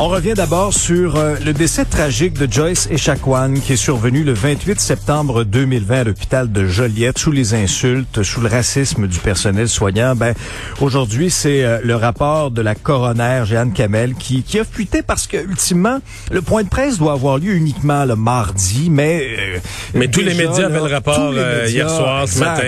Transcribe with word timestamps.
On 0.00 0.08
revient 0.08 0.34
d'abord 0.34 0.74
sur 0.74 1.14
euh, 1.14 1.36
le 1.44 1.52
décès 1.52 1.84
tragique 1.84 2.34
de 2.34 2.52
Joyce 2.52 2.88
Echaquan 2.90 3.54
qui 3.54 3.74
est 3.74 3.76
survenu 3.76 4.24
le 4.24 4.32
28 4.32 4.80
septembre 4.80 5.44
2020 5.44 6.00
à 6.00 6.04
l'hôpital 6.04 6.50
de 6.50 6.66
Joliette 6.66 7.16
sous 7.16 7.30
les 7.30 7.54
insultes, 7.54 8.24
sous 8.24 8.40
le 8.40 8.48
racisme 8.48 9.06
du 9.06 9.20
personnel 9.20 9.68
soignant. 9.68 10.16
Ben 10.16 10.34
aujourd'hui, 10.80 11.30
c'est 11.30 11.64
euh, 11.64 11.78
le 11.84 11.94
rapport 11.94 12.50
de 12.50 12.60
la 12.60 12.74
coroner 12.74 13.44
Jeanne 13.44 13.72
Kamel 13.72 14.14
qui 14.14 14.42
qui 14.42 14.58
a 14.58 14.64
fuité 14.64 15.02
parce 15.02 15.28
que 15.28 15.36
ultimement 15.36 16.00
le 16.32 16.42
point 16.42 16.64
de 16.64 16.68
presse 16.68 16.98
doit 16.98 17.12
avoir 17.12 17.38
lieu 17.38 17.52
uniquement 17.52 18.04
le 18.04 18.16
mardi, 18.16 18.90
mais 18.90 19.22
euh, 19.22 19.58
mais 19.94 20.08
tous 20.08 20.22
les 20.22 20.34
médias 20.34 20.66
avaient 20.66 20.88
le 20.88 20.92
rapport 20.92 21.32
hier 21.68 21.88
soir, 21.88 22.28
ce 22.28 22.40
matin. 22.40 22.62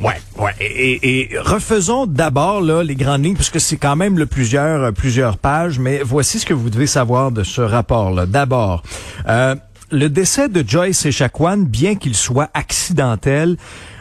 Ouais, 0.00 0.20
ouais. 0.38 0.52
Et, 0.60 1.32
et, 1.32 1.38
refaisons 1.38 2.06
d'abord 2.06 2.60
là 2.60 2.84
les 2.84 2.94
grandes 2.94 3.24
lignes 3.24 3.34
puisque 3.34 3.60
c'est 3.60 3.76
quand 3.76 3.96
même 3.96 4.18
le 4.18 4.26
plusieurs 4.26 4.92
plusieurs 4.92 5.36
pages, 5.36 5.80
mais 5.80 6.00
voici 6.04 6.43
que 6.46 6.54
vous 6.54 6.70
devez 6.70 6.86
savoir 6.86 7.32
de 7.32 7.42
ce 7.42 7.60
rapport-là? 7.60 8.26
D'abord, 8.26 8.82
euh, 9.28 9.54
le 9.90 10.08
décès 10.08 10.48
de 10.48 10.64
Joyce 10.66 11.06
Echaquan, 11.06 11.58
bien 11.58 11.94
qu'il 11.94 12.14
soit 12.14 12.50
accidentel, 12.54 13.56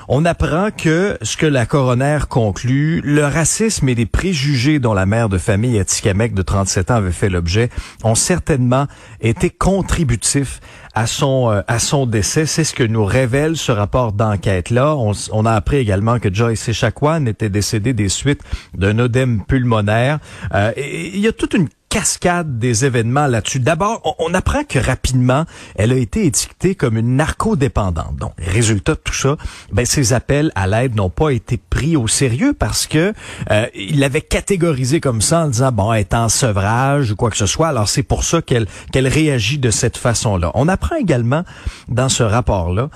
on 0.08 0.26
apprend 0.26 0.70
que 0.72 1.18
ce 1.22 1.38
que 1.38 1.46
la 1.46 1.66
coroner 1.66 2.20
conclut, 2.30 3.02
le 3.04 3.26
racisme 3.26 3.88
et 3.88 3.96
les 3.96 4.06
préjugés 4.06 4.80
dont 4.80 4.94
la 4.94 5.06
mère 5.06 5.30
de 5.30 5.38
famille 5.38 5.80
Atikamek 5.80 6.34
de 6.34 6.42
37 6.42 6.92
ans 6.92 6.96
avait 6.96 7.12
fait 7.12 7.30
l'objet 7.30 7.70
ont 8.04 8.16
certainement 8.16 8.88
été 9.22 9.50
contributifs 9.50 10.60
à 10.94 11.08
son 11.08 11.52
euh, 11.52 11.62
à 11.68 11.80
son 11.80 12.06
décès. 12.06 12.46
C'est 12.46 12.64
ce 12.64 12.74
que 12.74 12.84
nous 12.84 13.06
révèle 13.06 13.58
ce 13.58 13.72
rapport 13.72 14.14
d'enquête 14.14 14.70
là. 14.70 14.96
On, 14.96 15.14
on, 15.32 15.46
a 15.46 15.52
appris 15.52 15.78
également 15.78 16.20
que 16.20 16.34
Joyce 16.34 16.68
Echaquan 16.70 17.26
était 17.26 17.50
décédé 17.50 17.94
des 17.94 18.10
suites 18.10 18.42
d'un 18.74 19.00
œdème 19.00 19.44
pulmonaire. 19.46 20.20
Euh, 20.54 20.72
il 20.78 21.20
y 21.20 21.28
a 21.28 21.32
toute 21.32 21.54
une 21.54 21.68
cascade 21.94 22.58
des 22.58 22.86
événements 22.86 23.28
là-dessus. 23.28 23.60
D'abord, 23.60 24.16
on, 24.18 24.34
apprend 24.34 24.64
que 24.64 24.80
rapidement, 24.80 25.46
elle 25.76 25.92
a 25.92 25.96
été 25.96 26.26
étiquetée 26.26 26.74
comme 26.74 26.98
une 26.98 27.18
narcodépendante. 27.18 28.16
Donc, 28.16 28.34
résultat 28.40 28.94
de 28.94 29.00
tout 29.04 29.14
ça, 29.14 29.38
ben, 29.72 29.86
ses 29.86 30.12
appels 30.12 30.52
à 30.56 30.66
l'aide 30.66 30.96
n'ont 30.96 31.12
pas 31.12 31.30
été 31.30 31.58
pris 31.58 31.96
au 31.96 32.08
sérieux 32.08 32.54
parce 32.58 32.88
que 32.88 33.14
euh, 33.52 33.68
il 33.76 34.00
l'avait 34.00 34.22
catégorisé 34.22 35.02
comme 35.02 35.22
ça 35.22 35.42
en 35.42 35.50
disant 35.50 35.72
bon, 35.72 35.94
elle 35.94 36.00
est 36.00 36.16
en 36.16 36.30
sevrage 36.30 37.12
ou 37.12 37.16
quoi 37.16 37.30
que 37.30 37.38
ce 37.38 37.46
soit. 37.46 37.68
Alors, 37.68 37.88
c'est 37.88 38.02
pour 38.02 38.24
ça 38.24 38.42
qu'elle 38.42 38.66
qu'elle 38.92 39.08
réagit 39.08 39.60
de 39.60 39.70
cette 39.70 39.98
façon-là. 39.98 40.50
On 40.56 40.68
apprend 40.68 40.83
également 40.92 41.44
dans 41.88 42.10
ce 42.10 42.24
rapport-là 42.24 42.90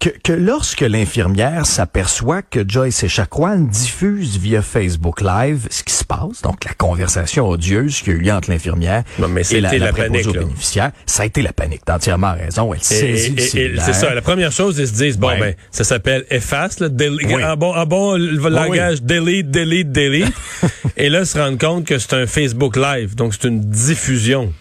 que, 0.00 0.10
que 0.10 0.32
lorsque 0.32 0.80
l'infirmière 0.80 1.66
s'aperçoit 1.66 2.42
que 2.42 2.64
Joyce 2.66 3.04
Echaquan 3.04 3.58
diffuse 3.58 4.38
via 4.38 4.62
Facebook 4.62 5.20
Live 5.20 5.66
ce 5.70 5.82
qui 5.82 5.94
se 5.94 6.04
passe, 6.04 6.42
donc 6.42 6.64
la 6.64 6.74
conversation 6.74 7.48
odieuse 7.48 8.02
qui 8.02 8.10
a 8.10 8.12
eu 8.14 8.18
lieu 8.18 8.32
l'infirmière 8.48 9.04
et 9.50 9.60
la, 9.60 9.78
la, 9.78 9.92
panique, 9.92 10.28
Ça 11.06 11.22
a 11.22 11.26
été 11.26 11.42
la 11.42 11.52
panique. 11.52 11.82
T'as 11.84 11.96
entièrement 11.96 12.34
raison. 12.34 12.72
Elle 12.72 12.82
saisit 12.82 13.38
C'est 13.38 13.92
ça. 13.92 14.14
La 14.14 14.22
première 14.22 14.52
chose, 14.52 14.78
ils 14.78 14.88
se 14.88 14.94
disent, 14.94 15.18
bon, 15.18 15.38
ben, 15.38 15.54
ça 15.70 15.84
s'appelle 15.84 16.24
efface, 16.30 16.80
là, 16.80 16.88
un 16.88 17.56
bon, 17.56 17.74
bon 17.86 18.16
langage, 18.16 19.02
delete, 19.02 19.50
delete, 19.50 19.92
delete. 19.92 20.32
et 20.96 21.08
là, 21.08 21.24
se 21.24 21.38
rendre 21.38 21.58
compte 21.58 21.84
que 21.84 21.98
c'est 21.98 22.14
un 22.14 22.26
Facebook 22.26 22.76
Live. 22.76 23.14
Donc, 23.14 23.34
c'est 23.34 23.48
une 23.48 23.60
diffusion. 23.60 24.52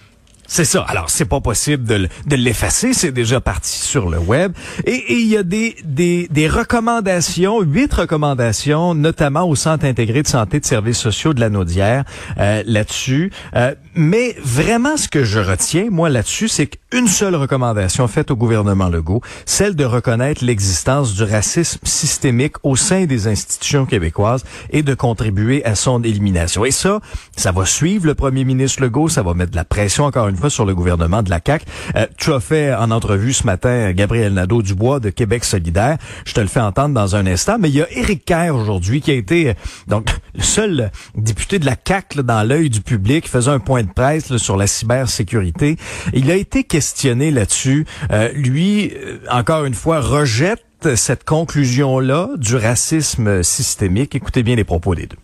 C'est 0.54 0.66
ça. 0.66 0.82
Alors, 0.82 1.10
c'est 1.10 1.24
pas 1.24 1.40
possible 1.40 1.86
de, 1.86 2.10
de 2.28 2.36
l'effacer. 2.36 2.94
C'est 2.94 3.14
déjà 3.14 3.40
parti 3.40 3.72
sur 3.72 4.10
le 4.10 4.20
web. 4.20 4.52
Et 4.86 5.06
il 5.14 5.28
y 5.30 5.38
a 5.38 5.44
des, 5.44 5.78
des, 5.86 6.28
des 6.30 6.50
recommandations, 6.50 7.62
huit 7.62 7.94
recommandations, 7.94 8.94
notamment 8.94 9.48
au 9.48 9.56
Centre 9.56 9.86
intégré 9.86 10.24
de 10.24 10.28
santé 10.28 10.60
de 10.60 10.66
services 10.66 10.98
sociaux 10.98 11.34
de 11.34 11.40
la 11.40 11.50
Naudière, 11.50 12.04
euh, 12.38 12.64
là-dessus. 12.66 13.32
Euh, 13.56 13.74
mais 13.96 14.36
vraiment, 14.44 14.98
ce 14.98 15.08
que 15.08 15.24
je 15.24 15.40
retiens, 15.40 15.88
moi, 15.90 16.10
là-dessus, 16.10 16.50
c'est 16.50 16.68
qu'une 16.68 17.08
seule 17.08 17.36
recommandation 17.36 18.10
faite 18.10 18.30
au 18.30 18.36
gouvernement 18.36 18.90
Legault, 18.90 19.22
celle 19.46 19.78
de 19.78 19.86
reconnaître 19.86 20.44
l'existence 20.44 21.14
du 21.14 21.24
racisme 21.24 21.80
systémique 21.84 22.56
au 22.64 22.76
sein 22.76 23.06
des 23.06 23.30
institutions 23.30 23.86
québécoises 23.86 24.44
et 24.72 24.84
de 24.84 24.94
contribuer 24.96 25.64
à 25.64 25.76
son 25.76 26.04
élimination. 26.04 26.66
Et 26.66 26.72
ça, 26.72 27.00
ça 27.38 27.54
va 27.54 27.66
suivre 27.66 28.06
le 28.06 28.16
premier 28.16 28.44
ministre 28.44 28.82
Legault, 28.82 29.08
ça 29.08 29.24
va 29.24 29.34
mettre 29.34 29.52
de 29.52 29.56
la 29.56 29.66
pression 29.66 30.04
encore 30.04 30.28
une 30.28 30.41
sur 30.50 30.66
le 30.66 30.76
gouvernement 30.76 31.24
de 31.24 31.30
la 31.30 31.40
CAQ. 31.46 31.66
Euh, 31.96 32.06
tu 32.18 32.32
as 32.34 32.40
fait 32.40 32.74
en 32.74 32.92
entrevue 32.92 33.34
ce 33.34 33.46
matin 33.46 33.92
Gabriel 33.92 34.34
Nadeau-Dubois 34.34 35.00
de 35.00 35.10
Québec 35.10 35.44
solidaire. 35.44 35.98
Je 36.26 36.34
te 36.34 36.42
le 36.42 36.48
fais 36.48 36.60
entendre 36.60 36.94
dans 36.94 37.16
un 37.16 37.26
instant. 37.26 37.58
Mais 37.60 37.70
il 37.70 37.76
y 37.76 37.82
a 37.82 37.92
Éric 37.92 38.26
Kerr 38.26 38.56
aujourd'hui 38.56 39.02
qui 39.02 39.12
a 39.12 39.16
été 39.16 39.50
euh, 39.50 39.54
donc 39.88 40.10
le 40.36 40.44
seul 40.44 40.92
député 41.16 41.60
de 41.60 41.66
la 41.66 41.76
CAQ 41.76 42.24
dans 42.24 42.48
l'œil 42.48 42.70
du 42.70 42.82
public, 42.82 43.28
faisait 43.28 43.52
un 43.52 43.60
point 43.60 43.84
de 43.84 43.92
presse 43.92 44.38
sur 44.38 44.58
la 44.58 44.68
cybersécurité. 44.68 45.78
Il 46.14 46.30
a 46.32 46.36
été 46.36 46.64
questionné 46.64 47.32
là-dessus. 47.32 47.86
Euh, 48.12 48.30
lui, 48.34 48.94
encore 49.30 49.66
une 49.66 49.74
fois, 49.74 50.00
rejette 50.00 50.96
cette 50.96 51.24
conclusion-là 51.24 52.30
du 52.38 52.56
racisme 52.56 53.44
systémique. 53.44 54.16
Écoutez 54.16 54.44
bien 54.44 54.56
les 54.56 54.64
propos 54.64 54.96
des 54.96 55.06
deux 55.06 55.18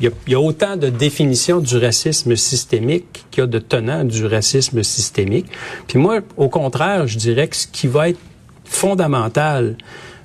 il 0.00 0.10
y, 0.28 0.34
a, 0.34 0.40
autant 0.40 0.76
de 0.76 0.88
définitions 0.88 1.60
du 1.60 1.76
racisme 1.76 2.34
systémique 2.34 3.24
qu'il 3.30 3.42
y 3.42 3.44
a 3.44 3.46
de 3.46 3.58
tenants 3.58 4.04
du 4.04 4.26
racisme 4.26 4.82
systémique. 4.82 5.46
Puis 5.86 5.98
moi, 5.98 6.20
au 6.36 6.48
contraire, 6.48 7.06
je 7.06 7.18
dirais 7.18 7.46
que 7.48 7.56
ce 7.56 7.66
qui 7.66 7.86
va 7.86 8.08
être 8.08 8.18
fondamental 8.64 9.76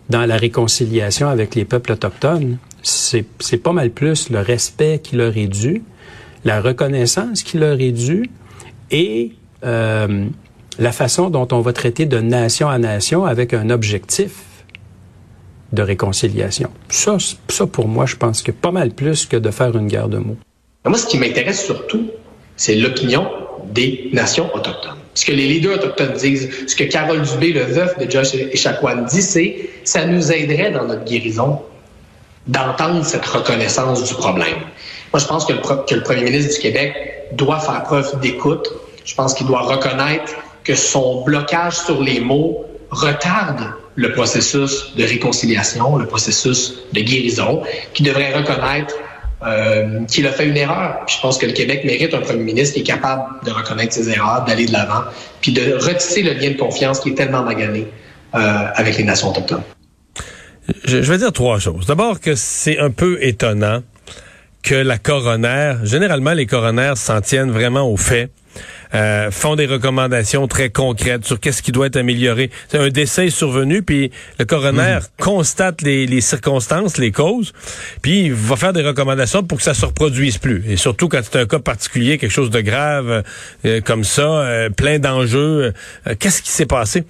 dans 0.09 0.25
la 0.25 0.37
réconciliation 0.37 1.27
avec 1.27 1.53
les 1.53 1.65
peuples 1.65 1.91
autochtones, 1.91 2.57
c'est 2.81 3.57
pas 3.61 3.73
mal 3.73 3.91
plus 3.91 4.29
le 4.29 4.39
respect 4.39 4.99
qui 5.03 5.15
leur 5.15 5.35
est 5.37 5.47
dû, 5.47 5.83
la 6.45 6.61
reconnaissance 6.61 7.43
qui 7.43 7.57
leur 7.57 7.79
est 7.81 7.91
due 7.91 8.29
et 8.89 9.33
euh, 9.65 10.25
la 10.79 10.91
façon 10.91 11.29
dont 11.29 11.47
on 11.51 11.61
va 11.61 11.73
traiter 11.73 12.05
de 12.05 12.19
nation 12.19 12.69
à 12.69 12.77
nation 12.77 13.25
avec 13.25 13.53
un 13.53 13.69
objectif 13.69 14.31
de 15.73 15.81
réconciliation. 15.81 16.69
Ça, 16.89 17.17
ça, 17.49 17.67
pour 17.67 17.87
moi, 17.87 18.05
je 18.05 18.15
pense 18.15 18.41
que 18.41 18.51
pas 18.51 18.71
mal 18.71 18.91
plus 18.91 19.25
que 19.25 19.37
de 19.37 19.51
faire 19.51 19.75
une 19.77 19.87
guerre 19.87 20.09
de 20.09 20.17
mots. 20.17 20.37
Moi, 20.85 20.97
ce 20.97 21.07
qui 21.07 21.17
m'intéresse 21.17 21.65
surtout, 21.65 22.09
c'est 22.55 22.75
l'opinion 22.75 23.27
des 23.65 24.09
nations 24.13 24.49
autochtones. 24.55 24.97
Ce 25.13 25.25
que 25.25 25.31
les 25.31 25.47
leaders 25.47 25.75
autochtones 25.75 26.13
disent, 26.13 26.49
ce 26.67 26.75
que 26.75 26.83
Carole 26.85 27.21
Dubé, 27.21 27.51
le 27.51 27.63
veuf 27.63 27.97
de 27.97 28.09
Josh 28.09 28.35
Echaquan, 28.35 29.03
dit, 29.03 29.21
c'est 29.21 29.69
ça 29.83 30.05
nous 30.05 30.31
aiderait 30.31 30.71
dans 30.71 30.85
notre 30.85 31.03
guérison 31.03 31.61
d'entendre 32.47 33.03
cette 33.03 33.25
reconnaissance 33.25 34.03
du 34.03 34.13
problème. 34.13 34.59
Moi, 35.11 35.19
je 35.19 35.25
pense 35.25 35.45
que 35.45 35.53
le, 35.53 35.59
que 35.59 35.95
le 35.95 36.03
premier 36.03 36.23
ministre 36.23 36.53
du 36.53 36.59
Québec 36.59 36.95
doit 37.33 37.59
faire 37.59 37.83
preuve 37.83 38.19
d'écoute. 38.21 38.69
Je 39.03 39.15
pense 39.15 39.33
qu'il 39.33 39.47
doit 39.47 39.61
reconnaître 39.61 40.33
que 40.63 40.75
son 40.75 41.23
blocage 41.23 41.77
sur 41.77 42.01
les 42.01 42.19
mots 42.19 42.65
retarde 42.91 43.73
le 43.97 44.13
processus 44.13 44.93
de 44.95 45.03
réconciliation, 45.03 45.97
le 45.97 46.05
processus 46.05 46.75
de 46.93 47.01
guérison, 47.01 47.63
qui 47.93 48.03
devrait 48.03 48.31
reconnaître 48.31 48.95
euh, 49.43 50.05
qu'il 50.05 50.25
a 50.25 50.31
fait 50.31 50.47
une 50.47 50.55
erreur. 50.57 51.05
je 51.07 51.19
pense 51.19 51.37
que 51.37 51.45
le 51.45 51.51
Québec 51.51 51.83
mérite 51.83 52.13
un 52.13 52.21
premier 52.21 52.43
ministre 52.43 52.75
qui 52.75 52.81
est 52.81 52.83
capable 52.83 53.23
de 53.43 53.51
reconnaître 53.51 53.93
ses 53.93 54.09
erreurs, 54.09 54.45
d'aller 54.45 54.65
de 54.65 54.71
l'avant, 54.71 55.03
puis 55.41 55.51
de 55.51 55.73
retisser 55.73 56.21
le 56.23 56.33
lien 56.33 56.51
de 56.51 56.57
confiance 56.57 56.99
qui 56.99 57.09
est 57.09 57.15
tellement 57.15 57.43
magané 57.43 57.87
euh, 58.35 58.65
avec 58.75 58.97
les 58.97 59.03
nations 59.03 59.29
autochtones. 59.29 59.63
Je, 60.85 60.97
vais 60.97 61.17
dire 61.17 61.31
trois 61.31 61.59
choses. 61.59 61.85
D'abord 61.87 62.19
que 62.19 62.35
c'est 62.35 62.77
un 62.77 62.91
peu 62.91 63.17
étonnant 63.23 63.81
que 64.63 64.75
la 64.75 64.97
coroner, 64.97 65.75
généralement 65.83 66.33
les 66.33 66.45
coroners 66.45 66.95
s'en 66.95 67.21
tiennent 67.21 67.51
vraiment 67.51 67.89
aux 67.89 67.97
faits 67.97 68.31
euh, 68.93 69.31
font 69.31 69.55
des 69.55 69.65
recommandations 69.65 70.47
très 70.47 70.69
concrètes 70.69 71.25
sur 71.25 71.39
qu'est-ce 71.39 71.61
qui 71.61 71.71
doit 71.71 71.87
être 71.87 71.97
amélioré. 71.97 72.49
C'est 72.69 72.77
un 72.77 72.89
décès 72.89 73.29
survenu, 73.29 73.81
puis 73.83 74.11
le 74.39 74.45
coroner 74.45 74.99
mhm. 75.01 75.23
constate 75.23 75.81
les, 75.81 76.21
circonstances, 76.21 76.97
les 76.97 77.11
causes, 77.11 77.53
puis 78.01 78.25
il 78.25 78.33
va 78.33 78.55
faire 78.55 78.73
des 78.73 78.83
recommandations 78.83 79.43
pour 79.43 79.57
que 79.57 79.63
ça 79.63 79.73
se 79.73 79.85
reproduise 79.85 80.37
plus. 80.37 80.63
Et 80.67 80.77
surtout 80.77 81.09
quand 81.09 81.21
c'est 81.23 81.39
un 81.39 81.45
cas 81.45 81.59
particulier, 81.59 82.17
quelque 82.17 82.31
chose 82.31 82.49
de 82.49 82.61
grave 82.61 83.23
euh, 83.65 83.81
comme 83.81 84.03
ça, 84.03 84.21
euh, 84.21 84.69
plein 84.69 84.99
d'enjeux. 84.99 85.73
qu'est-ce 86.19 86.41
qui 86.41 86.51
s'est 86.51 86.65
passé? 86.65 87.03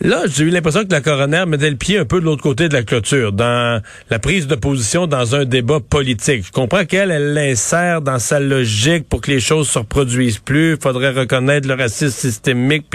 Là, 0.00 0.24
j'ai 0.26 0.44
eu 0.44 0.50
l'impression 0.50 0.84
que 0.84 0.90
la 0.90 1.00
coroner 1.00 1.44
mettait 1.46 1.70
le 1.70 1.76
pied 1.76 1.98
un 1.98 2.04
peu 2.04 2.20
de 2.20 2.24
l'autre 2.24 2.42
côté 2.42 2.68
de 2.68 2.74
la 2.74 2.82
clôture, 2.82 3.32
dans 3.32 3.80
la 4.10 4.18
prise 4.18 4.46
de 4.46 4.54
position 4.56 5.06
dans 5.06 5.34
un 5.36 5.44
débat 5.44 5.80
politique. 5.80 6.44
Je 6.46 6.52
comprends 6.52 6.84
qu'elle, 6.84 7.10
elle 7.10 7.32
l'insère 7.32 8.02
dans 8.02 8.18
sa 8.18 8.40
logique 8.40 9.08
pour 9.08 9.20
que 9.20 9.30
les 9.30 9.40
choses 9.40 9.68
se 9.68 9.78
reproduisent 9.78 10.38
plus. 10.38 10.76
Faudrait 10.80 11.10
reconnaître 11.10 11.68
le 11.68 11.74
racisme 11.74 12.10
systémique, 12.10 12.86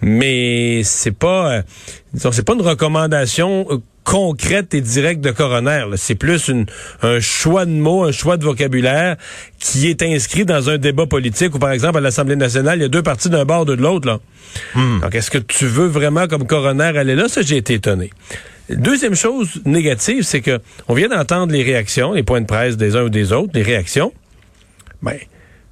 mais 0.00 0.82
c'est 0.82 1.16
pas, 1.16 1.52
euh, 1.52 1.62
c'est 2.14 2.44
pas 2.44 2.54
une 2.54 2.62
recommandation 2.62 3.66
euh, 3.70 3.78
concrète 4.04 4.74
et 4.74 4.80
directe 4.80 5.20
de 5.20 5.30
coroner. 5.30 5.84
C'est 5.96 6.14
plus 6.14 6.48
une, 6.48 6.66
un 7.02 7.20
choix 7.20 7.64
de 7.64 7.70
mots, 7.70 8.04
un 8.04 8.12
choix 8.12 8.36
de 8.36 8.44
vocabulaire 8.44 9.16
qui 9.58 9.88
est 9.88 10.02
inscrit 10.02 10.44
dans 10.44 10.70
un 10.70 10.78
débat 10.78 11.06
politique 11.06 11.54
ou 11.54 11.58
par 11.58 11.72
exemple 11.72 11.98
à 11.98 12.00
l'Assemblée 12.00 12.36
nationale, 12.36 12.78
il 12.78 12.82
y 12.82 12.84
a 12.84 12.88
deux 12.88 13.02
partis 13.02 13.30
d'un 13.30 13.44
bord, 13.44 13.64
deux 13.64 13.76
de 13.76 13.82
l'autre. 13.82 14.06
là. 14.06 14.20
Hmm. 14.74 15.00
Donc 15.00 15.14
est-ce 15.14 15.30
que 15.30 15.38
tu 15.38 15.66
veux 15.66 15.86
vraiment 15.86 16.28
comme 16.28 16.46
coroner 16.46 16.96
aller 16.96 17.14
là? 17.14 17.28
Ça, 17.28 17.42
j'ai 17.42 17.56
été 17.56 17.74
étonné. 17.74 18.10
Deuxième 18.70 19.14
chose 19.14 19.60
négative, 19.64 20.22
c'est 20.22 20.40
que 20.40 20.60
on 20.88 20.94
vient 20.94 21.08
d'entendre 21.08 21.52
les 21.52 21.62
réactions, 21.62 22.12
les 22.12 22.22
points 22.22 22.40
de 22.40 22.46
presse 22.46 22.76
des 22.76 22.96
uns 22.96 23.02
ou 23.02 23.10
des 23.10 23.32
autres, 23.32 23.50
les 23.54 23.62
réactions. 23.62 24.12
Ben, 25.02 25.18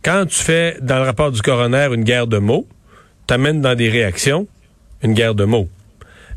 quand 0.03 0.27
tu 0.27 0.43
fais 0.43 0.77
dans 0.83 0.97
le 0.97 1.05
rapport 1.05 1.31
du 1.31 1.41
coroner 1.41 1.89
une 1.93 2.05
guerre 2.05 2.27
de 2.27 2.39
mots, 2.39 2.67
t'amènes 3.27 3.61
dans 3.61 3.75
des 3.75 3.89
réactions 3.89 4.47
une 5.03 5.15
guerre 5.15 5.35
de 5.35 5.45
mots. 5.45 5.69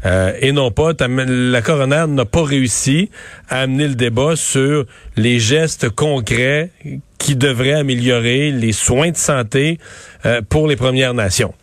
Euh, 0.06 0.34
et 0.40 0.52
non 0.52 0.72
pas, 0.72 0.92
la 1.00 1.62
coroner 1.62 2.06
n'a 2.08 2.26
pas 2.26 2.44
réussi 2.44 3.10
à 3.50 3.62
amener 3.62 3.88
le 3.88 3.96
débat 3.96 4.36
sur 4.36 4.86
les 5.16 5.40
gestes 5.40 5.90
concrets 5.90 6.70
qui 7.18 7.36
devraient 7.36 7.74
améliorer 7.74 8.52
les 8.52 8.72
soins 8.72 9.12
de 9.12 9.18
santé 9.18 9.80
euh, 10.26 10.42
pour 10.48 10.68
les 10.68 10.76
Premières 10.76 11.14
Nations. 11.14 11.54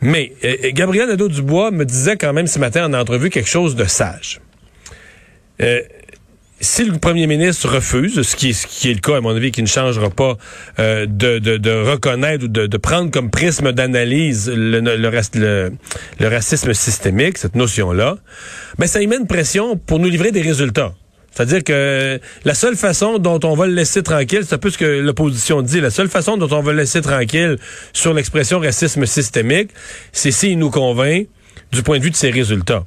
Mais 0.00 0.32
euh, 0.44 0.70
Gabriel 0.72 1.08
Nadeau-Dubois 1.08 1.70
me 1.70 1.84
disait 1.84 2.16
quand 2.16 2.32
même 2.32 2.46
ce 2.46 2.58
matin 2.58 2.86
en 2.86 2.94
entrevue 2.98 3.28
quelque 3.28 3.48
chose 3.48 3.76
de 3.76 3.84
sage. 3.84 4.40
Si 6.62 6.84
le 6.84 6.98
premier 6.98 7.26
ministre 7.26 7.70
refuse, 7.70 8.20
ce 8.20 8.36
qui, 8.36 8.50
est, 8.50 8.94
le 8.94 9.00
cas, 9.00 9.16
à 9.16 9.20
mon 9.22 9.34
avis, 9.34 9.50
qui 9.50 9.62
ne 9.62 9.66
changera 9.66 10.10
pas, 10.10 10.36
euh, 10.78 11.06
de, 11.08 11.90
reconnaître 11.90 12.44
ou 12.44 12.48
de, 12.48 12.76
prendre 12.76 13.10
comme 13.10 13.30
prisme 13.30 13.72
d'analyse 13.72 14.52
le, 14.54 16.28
racisme 16.28 16.74
systémique, 16.74 17.38
cette 17.38 17.56
notion-là, 17.56 18.18
ben 18.78 18.86
ça 18.86 19.00
y 19.00 19.06
met 19.06 19.16
une 19.16 19.26
pression 19.26 19.78
pour 19.78 20.00
nous 20.00 20.10
livrer 20.10 20.32
des 20.32 20.42
résultats. 20.42 20.92
C'est-à-dire 21.30 21.64
que 21.64 22.20
la 22.44 22.54
seule 22.54 22.76
façon 22.76 23.18
dont 23.18 23.40
on 23.42 23.54
va 23.54 23.66
le 23.66 23.72
laisser 23.72 24.02
tranquille, 24.02 24.42
c'est 24.46 24.56
un 24.56 24.58
peu 24.58 24.68
ce 24.68 24.76
que 24.76 24.84
l'opposition 24.84 25.62
dit, 25.62 25.80
la 25.80 25.90
seule 25.90 26.08
façon 26.08 26.36
dont 26.36 26.54
on 26.54 26.60
va 26.60 26.72
le 26.72 26.78
laisser 26.78 27.00
tranquille 27.00 27.56
sur 27.94 28.12
l'expression 28.12 28.60
racisme 28.60 29.06
systémique, 29.06 29.70
c'est 30.12 30.30
s'il 30.30 30.58
nous 30.58 30.70
convainc 30.70 31.26
du 31.72 31.82
point 31.82 31.98
de 31.98 32.04
vue 32.04 32.10
de 32.10 32.16
ses 32.16 32.30
résultats. 32.30 32.84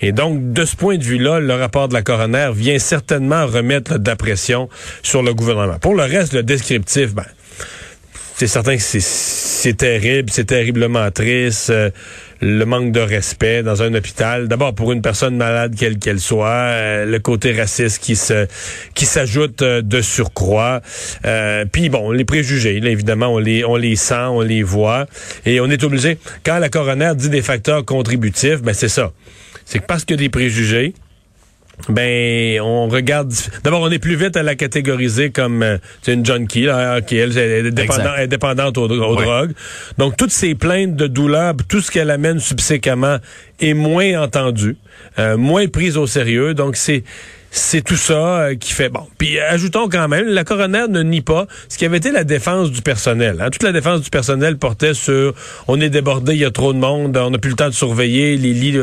Et 0.00 0.12
donc, 0.12 0.52
de 0.52 0.64
ce 0.64 0.76
point 0.76 0.96
de 0.96 1.04
vue-là, 1.04 1.40
le 1.40 1.54
rapport 1.54 1.88
de 1.88 1.94
la 1.94 2.02
coroner 2.02 2.50
vient 2.54 2.78
certainement 2.78 3.46
remettre 3.46 3.98
de 3.98 4.08
la 4.08 4.16
pression 4.16 4.68
sur 5.02 5.22
le 5.22 5.34
gouvernement. 5.34 5.78
Pour 5.78 5.94
le 5.94 6.04
reste, 6.04 6.32
le 6.32 6.42
descriptif, 6.42 7.14
ben, 7.14 7.26
c'est 8.40 8.46
certain 8.46 8.78
que 8.78 8.82
c'est 8.82 9.76
terrible, 9.76 10.30
c'est 10.32 10.46
terriblement 10.46 11.10
triste, 11.10 11.68
euh, 11.68 11.90
le 12.40 12.64
manque 12.64 12.90
de 12.90 13.00
respect 13.00 13.62
dans 13.62 13.82
un 13.82 13.92
hôpital. 13.92 14.48
D'abord 14.48 14.74
pour 14.74 14.92
une 14.92 15.02
personne 15.02 15.36
malade 15.36 15.74
quelle 15.78 15.98
qu'elle 15.98 16.20
soit, 16.20 16.48
euh, 16.48 17.04
le 17.04 17.18
côté 17.18 17.52
raciste 17.52 18.02
qui 18.02 18.16
se 18.16 18.46
qui 18.94 19.04
s'ajoute 19.04 19.60
euh, 19.60 19.82
de 19.82 20.00
surcroît. 20.00 20.80
Puis 21.70 21.90
bon, 21.90 22.12
les 22.12 22.24
préjugés, 22.24 22.80
là, 22.80 22.88
évidemment, 22.88 23.26
on 23.26 23.38
les 23.38 23.62
on 23.66 23.76
les 23.76 23.96
sent, 23.96 24.14
on 24.14 24.40
les 24.40 24.62
voit, 24.62 25.04
et 25.44 25.60
on 25.60 25.66
est 25.66 25.84
obligé. 25.84 26.16
Quand 26.42 26.58
la 26.58 26.70
coroner 26.70 27.12
dit 27.14 27.28
des 27.28 27.42
facteurs 27.42 27.84
contributifs, 27.84 28.62
ben 28.62 28.72
c'est 28.72 28.88
ça 28.88 29.12
c'est 29.64 29.78
que 29.80 29.86
parce 29.86 30.04
qu'il 30.04 30.16
y 30.16 30.18
a 30.18 30.22
des 30.22 30.28
préjugés, 30.28 30.94
ben 31.88 32.60
on 32.60 32.88
regarde 32.88 33.32
d'abord 33.64 33.80
on 33.80 33.90
est 33.90 33.98
plus 33.98 34.16
vite 34.16 34.36
à 34.36 34.42
la 34.42 34.54
catégoriser 34.54 35.30
comme 35.30 35.62
euh, 35.62 35.78
une 36.06 36.26
junkie 36.26 36.64
là, 36.64 37.00
qui 37.00 37.16
elle 37.16 37.36
est 37.38 37.70
dépendante, 37.70 38.18
est 38.18 38.26
dépendante 38.26 38.78
aux, 38.78 38.86
drogues. 38.86 39.52
Donc 39.96 40.16
toutes 40.16 40.30
ces 40.30 40.54
plaintes 40.54 40.94
de 40.96 41.06
douleur 41.06 41.54
tout 41.68 41.80
ce 41.80 41.90
qu'elle 41.90 42.10
amène 42.10 42.38
subséquemment 42.38 43.16
est 43.60 43.74
moins 43.74 44.22
entendu 44.22 44.76
euh, 45.18 45.36
moins 45.36 45.66
prise 45.68 45.96
au 45.96 46.06
sérieux. 46.06 46.54
Donc 46.54 46.76
c'est 46.76 47.04
c'est 47.50 47.82
tout 47.82 47.96
ça 47.96 48.14
euh, 48.14 48.54
qui 48.54 48.72
fait 48.72 48.88
bon. 48.88 49.06
Puis 49.18 49.38
ajoutons 49.38 49.88
quand 49.88 50.08
même, 50.08 50.26
la 50.26 50.44
coroner 50.44 50.86
ne 50.88 51.02
nie 51.02 51.20
pas 51.20 51.46
ce 51.68 51.78
qui 51.78 51.84
avait 51.84 51.98
été 51.98 52.12
la 52.12 52.24
défense 52.24 52.70
du 52.70 52.82
personnel. 52.82 53.40
Hein. 53.40 53.50
Toute 53.50 53.62
la 53.62 53.72
défense 53.72 54.02
du 54.02 54.10
personnel 54.10 54.56
portait 54.56 54.94
sur 54.94 55.34
on 55.68 55.80
est 55.80 55.90
débordé, 55.90 56.34
il 56.34 56.40
y 56.40 56.44
a 56.44 56.50
trop 56.50 56.72
de 56.72 56.78
monde, 56.78 57.16
on 57.16 57.30
n'a 57.30 57.38
plus 57.38 57.50
le 57.50 57.56
temps 57.56 57.68
de 57.68 57.74
surveiller 57.74 58.36
les 58.36 58.52
lits. 58.52 58.78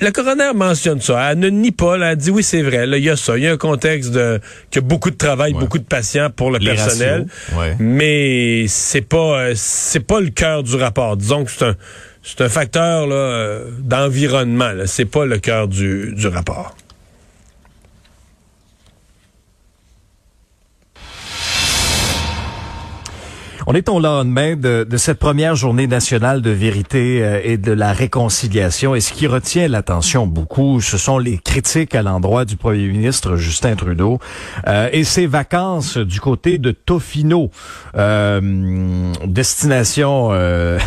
La 0.00 0.12
coroner 0.12 0.52
mentionne 0.54 1.00
ça. 1.00 1.32
Elle 1.32 1.40
ne 1.40 1.48
nie 1.48 1.72
pas. 1.72 1.96
Elle 1.98 2.16
dit 2.16 2.30
oui, 2.30 2.42
c'est 2.42 2.62
vrai. 2.62 2.86
il 2.88 3.04
y 3.04 3.10
a 3.10 3.16
ça. 3.16 3.36
Il 3.36 3.44
y 3.44 3.48
a 3.48 3.52
un 3.52 3.56
contexte 3.56 4.12
de 4.12 4.40
qu'il 4.70 4.80
y 4.80 4.84
a 4.84 4.86
beaucoup 4.86 5.10
de 5.10 5.16
travail, 5.16 5.52
beaucoup 5.52 5.78
de 5.78 5.84
patients 5.84 6.30
pour 6.30 6.50
le 6.50 6.58
personnel. 6.60 7.26
Mais 7.78 8.66
c'est 8.68 9.02
pas 9.02 9.40
euh, 9.40 9.52
c'est 9.56 10.06
pas 10.06 10.20
le 10.20 10.30
cœur 10.30 10.62
du 10.62 10.76
rapport. 10.76 11.16
Disons 11.16 11.44
que 11.44 11.50
c'est 11.50 11.64
un 11.64 11.76
c'est 12.22 12.42
un 12.42 12.48
facteur 12.48 13.06
là, 13.06 13.14
euh, 13.14 13.64
d'environnement. 13.78 14.72
C'est 14.86 15.06
pas 15.06 15.24
le 15.24 15.38
cœur 15.38 15.66
du, 15.66 16.12
du 16.14 16.26
rapport. 16.26 16.76
On 23.70 23.74
est 23.74 23.90
au 23.90 24.00
lendemain 24.00 24.56
de, 24.56 24.86
de, 24.88 24.96
cette 24.96 25.18
première 25.18 25.54
journée 25.54 25.86
nationale 25.86 26.40
de 26.40 26.48
vérité 26.48 27.22
euh, 27.22 27.38
et 27.44 27.58
de 27.58 27.70
la 27.70 27.92
réconciliation. 27.92 28.94
Et 28.94 29.02
ce 29.02 29.12
qui 29.12 29.26
retient 29.26 29.68
l'attention 29.68 30.26
beaucoup, 30.26 30.80
ce 30.80 30.96
sont 30.96 31.18
les 31.18 31.36
critiques 31.36 31.94
à 31.94 32.00
l'endroit 32.00 32.46
du 32.46 32.56
premier 32.56 32.88
ministre 32.88 33.36
Justin 33.36 33.76
Trudeau 33.76 34.20
euh, 34.66 34.88
et 34.90 35.04
ses 35.04 35.26
vacances 35.26 35.98
du 35.98 36.18
côté 36.18 36.56
de 36.56 36.70
Tofino, 36.70 37.50
euh, 37.94 38.40
destination 39.26 40.30
euh, 40.32 40.78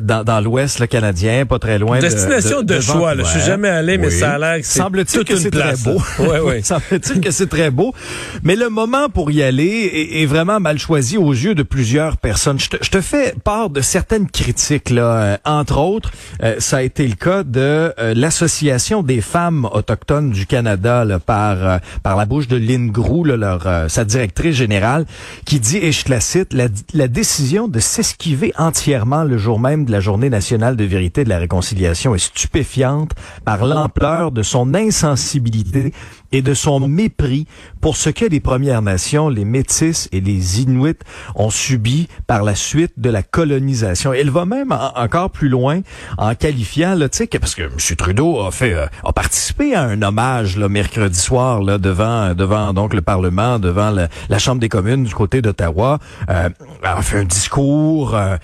dans, 0.00 0.24
dans 0.24 0.40
l'Ouest 0.40 0.84
canadien, 0.88 1.46
pas 1.46 1.60
très 1.60 1.78
loin. 1.78 2.00
Destination 2.00 2.62
de, 2.62 2.74
de, 2.74 2.80
choix. 2.80 3.14
Je 3.16 3.22
suis 3.22 3.40
jamais 3.40 3.68
allé, 3.68 3.98
mais 3.98 4.10
ça 4.10 4.32
a 4.32 4.38
l'air 4.38 4.56
que 4.56 4.66
c'est 4.66 4.80
Semble-t-il 4.80 5.22
que 5.24 5.36
c'est 5.36 5.52
très 5.52 5.76
beau. 5.76 6.02
ouais, 6.18 6.40
ouais. 6.40 6.62
Semble-t-il 6.64 7.20
que 7.20 7.30
c'est 7.30 7.48
très 7.48 7.70
beau. 7.70 7.94
Mais 8.42 8.56
le 8.56 8.68
moment 8.68 9.08
pour 9.08 9.30
y 9.30 9.44
aller 9.44 9.62
est, 9.64 10.22
est 10.22 10.26
vraiment 10.26 10.58
mal 10.58 10.76
choisi 10.76 11.16
aux 11.16 11.30
yeux 11.30 11.54
de 11.54 11.62
plusieurs 11.62 11.99
personnes. 12.20 12.58
Je 12.58 12.90
te, 12.90 13.00
fais 13.00 13.34
part 13.44 13.70
de 13.70 13.80
certaines 13.80 14.30
critiques 14.30 14.90
là, 14.90 15.02
euh, 15.02 15.36
entre 15.44 15.78
autres, 15.78 16.10
euh, 16.42 16.56
ça 16.58 16.78
a 16.78 16.82
été 16.82 17.06
le 17.06 17.14
cas 17.14 17.42
de 17.42 17.92
euh, 17.98 18.14
l'association 18.14 19.02
des 19.02 19.20
femmes 19.20 19.66
autochtones 19.72 20.30
du 20.30 20.46
Canada 20.46 21.06
par 21.24 21.80
par 22.02 22.16
la 22.16 22.24
bouche 22.24 22.48
de 22.48 22.56
Lynn 22.56 22.90
Grou, 22.90 23.24
leur 23.24 23.90
sa 23.90 24.04
directrice 24.04 24.56
générale, 24.56 25.06
qui 25.44 25.60
dit 25.60 25.78
et 25.78 25.92
je 25.92 26.08
la 26.08 26.20
cite 26.20 26.52
la, 26.52 26.68
la 26.94 27.08
décision 27.08 27.68
de 27.68 27.78
s'esquiver 27.80 28.52
entièrement 28.58 29.24
le 29.24 29.38
jour 29.38 29.60
même 29.60 29.84
de 29.84 29.92
la 29.92 30.00
Journée 30.00 30.30
nationale 30.30 30.76
de 30.76 30.84
vérité 30.84 31.22
et 31.22 31.24
de 31.24 31.28
la 31.28 31.38
réconciliation 31.38 32.14
est 32.14 32.18
stupéfiante 32.18 33.12
par 33.44 33.64
l'ampleur 33.64 34.32
de 34.32 34.42
son 34.42 34.74
insensibilité 34.74 35.92
et 36.32 36.42
de 36.42 36.54
son 36.54 36.80
mépris 36.88 37.46
pour 37.80 37.96
ce 37.96 38.10
que 38.10 38.24
les 38.24 38.40
Premières 38.40 38.82
Nations, 38.82 39.28
les 39.28 39.44
Métis 39.44 40.08
et 40.12 40.20
les 40.20 40.60
Inuits 40.60 40.98
ont 41.34 41.50
subi 41.50 42.08
par 42.26 42.42
la 42.42 42.54
suite 42.54 42.92
de 42.98 43.10
la 43.10 43.22
colonisation. 43.22 44.12
Elle 44.12 44.30
va 44.30 44.44
même 44.44 44.72
encore 44.94 45.30
plus 45.30 45.48
loin 45.48 45.80
en 46.18 46.34
qualifiant, 46.34 46.94
là, 46.94 47.08
sais, 47.10 47.26
parce 47.26 47.54
que 47.54 47.62
M. 47.62 47.96
Trudeau 47.96 48.40
a 48.40 48.50
fait, 48.50 48.74
euh, 48.74 48.86
a 49.04 49.12
participé 49.12 49.74
à 49.74 49.82
un 49.82 50.02
hommage 50.02 50.56
là, 50.56 50.68
mercredi 50.68 51.18
soir 51.18 51.62
là, 51.62 51.78
devant, 51.78 52.34
devant 52.34 52.72
donc 52.72 52.94
le 52.94 53.02
Parlement, 53.02 53.58
devant 53.58 53.90
la, 53.90 54.08
Chambre 54.38 54.60
des 54.60 54.70
communes 54.70 55.04
du 55.04 55.14
côté 55.14 55.42
d'Ottawa, 55.42 55.98
euh, 56.30 56.48
a 56.82 57.02
fait 57.02 57.18
un 57.18 57.24
discours 57.24 58.14
euh, 58.14 58.36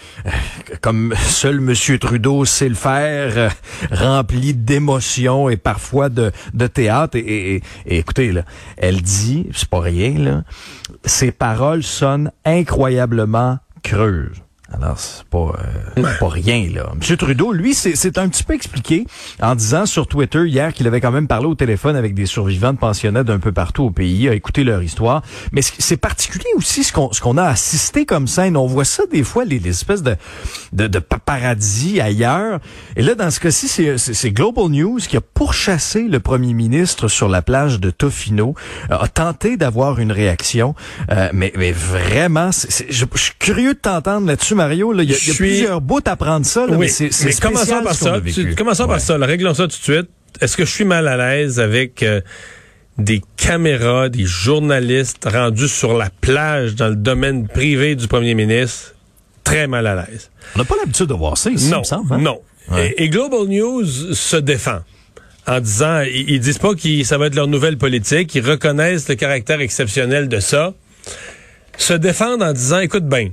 comme 0.83 1.15
seul 1.17 1.57
M. 1.57 1.99
Trudeau 1.99 2.45
sait 2.45 2.69
le 2.69 2.75
faire, 2.75 3.51
rempli 3.91 4.53
d'émotions 4.53 5.49
et 5.49 5.57
parfois 5.57 6.11
de, 6.11 6.33
de 6.53 6.67
théâtre 6.67 7.17
et, 7.17 7.57
et 7.57 7.63
écoutez, 7.85 8.33
là, 8.33 8.43
elle 8.77 9.03
dit, 9.03 9.49
c'est 9.53 9.69
pas 9.69 9.81
rien, 9.81 10.19
là, 10.19 10.45
ses 11.05 11.33
paroles 11.33 11.83
sonnent 11.83 12.31
incroyablement 12.45 13.59
creuses. 13.83 14.43
Alors, 14.73 14.99
c'est 14.99 15.25
pas, 15.25 15.53
euh, 15.97 16.03
pas 16.19 16.29
rien, 16.29 16.69
là. 16.75 16.93
M. 16.93 17.17
Trudeau, 17.17 17.53
lui, 17.53 17.75
c'est 17.75 18.19
un 18.19 18.29
petit 18.29 18.43
peu 18.43 18.55
expliqué 18.55 19.07
en 19.41 19.55
disant 19.55 19.87
sur 19.87 20.09
Twitter 20.09 20.45
hier 20.47 20.73
qu'il 20.73 20.89
avait 20.89 21.01
quand 21.01 21.13
même 21.13 21.29
parlé 21.29 21.47
au 21.47 21.55
téléphone 21.55 21.95
avec 21.95 22.15
des 22.15 22.27
survivants 22.27 22.73
de 22.73 22.79
pensionnats 22.79 23.23
d'un 23.23 23.39
peu 23.39 23.53
partout 23.53 23.85
au 23.85 23.91
pays, 23.91 24.29
a 24.29 24.35
écouté 24.35 24.65
leur 24.65 24.83
histoire. 24.83 25.23
Mais 25.53 25.63
c'est 25.63 25.97
particulier 25.97 26.51
aussi 26.57 26.83
ce 26.83 26.93
qu'on 26.93 27.37
a 27.37 27.45
assisté 27.45 28.07
comme 28.07 28.27
scène. 28.27 28.57
On 28.57 28.67
voit 28.67 28.85
ça 28.85 29.05
des 29.11 29.23
fois, 29.23 29.45
les, 29.45 29.67
espèces 29.69 30.03
de, 30.03 30.17
de, 30.73 30.89
de 30.89 30.99
paparazzi 30.99 32.01
ailleurs. 32.01 32.59
Et 32.97 33.03
là, 33.03 33.15
dans 33.15 33.31
ce 33.31 33.39
cas-ci, 33.39 33.69
c'est 33.69 34.31
Global 34.33 34.69
News 34.69 34.99
qui 34.99 35.17
a 35.17 35.21
pourchassé 35.21 36.09
le 36.09 36.19
premier 36.19 36.55
ministre 36.55 37.07
sur 37.07 37.29
la 37.29 37.41
plage 37.41 37.79
de 37.79 37.91
Tofino, 37.91 38.55
a 38.91 39.07
tenté 39.07 39.57
d'avoir 39.57 40.01
une 40.01 40.11
réaction. 40.11 40.75
Euh, 41.11 41.31
mais, 41.33 41.53
mais 41.57 41.71
vraiment, 41.71 42.51
je 42.51 43.07
suis 43.15 43.33
curieux 43.39 43.75
de 43.75 43.79
t'entendre 43.79 44.27
là-dessus, 44.27 44.56
Mario. 44.57 44.93
Il 45.01 45.11
y 45.11 45.15
a, 45.15 45.35
plusieurs 45.35 45.81
bouts 45.81 46.01
à 46.05 46.17
prendre 46.17 46.45
ça, 46.45 46.67
mais 46.67 46.89
c'est 46.89 47.41
commençons 47.41 47.83
par 47.83 47.95
ça. 47.95 48.21
commençons 48.57 48.87
par 48.87 49.01
ça. 49.01 49.17
réglons 49.19 49.55
ça 49.55 49.65
tout 49.65 49.69
de 49.69 49.73
suite. 49.75 50.09
Est-ce 50.41 50.57
que 50.57 50.65
je 50.65 50.71
suis 50.71 50.85
mal 50.85 51.09
à 51.09 51.17
l'aise 51.17 51.61
avec 51.61 52.03
euh, 52.03 52.21
des 52.99 53.23
caméras, 53.37 54.11
des 54.11 54.25
journalistes 54.25 55.27
rendus 55.31 55.69
sur 55.69 55.97
la 55.97 56.11
plage 56.11 56.75
dans 56.75 56.89
le 56.89 56.97
domaine 56.97 57.49
privé 57.49 57.95
du 57.95 58.07
premier 58.07 58.35
ministre? 58.35 58.95
Très 59.45 59.67
mal 59.67 59.87
à 59.87 59.95
l'aise. 59.95 60.31
On 60.55 60.59
n'a 60.59 60.65
pas 60.65 60.75
l'habitude 60.77 61.07
de 61.07 61.15
voir 61.15 61.39
ça 61.39 61.51
ici, 61.51 61.71
non, 61.71 61.79
me 61.79 61.85
semble. 61.85 62.13
Hein? 62.13 62.19
Non. 62.19 62.41
Et, 62.99 63.09
Global 63.09 63.47
News 63.47 63.87
se 63.87 64.37
défend 64.37 64.81
en 65.47 65.61
disant, 65.61 66.01
ils, 66.01 66.31
ils 66.31 66.41
disent 66.41 66.59
pas 66.59 66.75
que 66.75 67.05
ça 67.05 67.17
va 67.17 67.27
être 67.29 67.37
leur 67.37 67.47
nouvelle 67.47 67.79
politique, 67.79 68.35
ils 68.35 68.45
reconnaissent 68.45 69.09
le 69.09 69.15
caractère 69.15 69.61
exceptionnel 69.61 70.29
de 70.29 70.41
ça, 70.41 70.75
se 71.79 71.95
défendent 71.95 72.43
en 72.43 72.53
disant, 72.53 72.81
écoute 72.81 73.07
bien, 73.07 73.31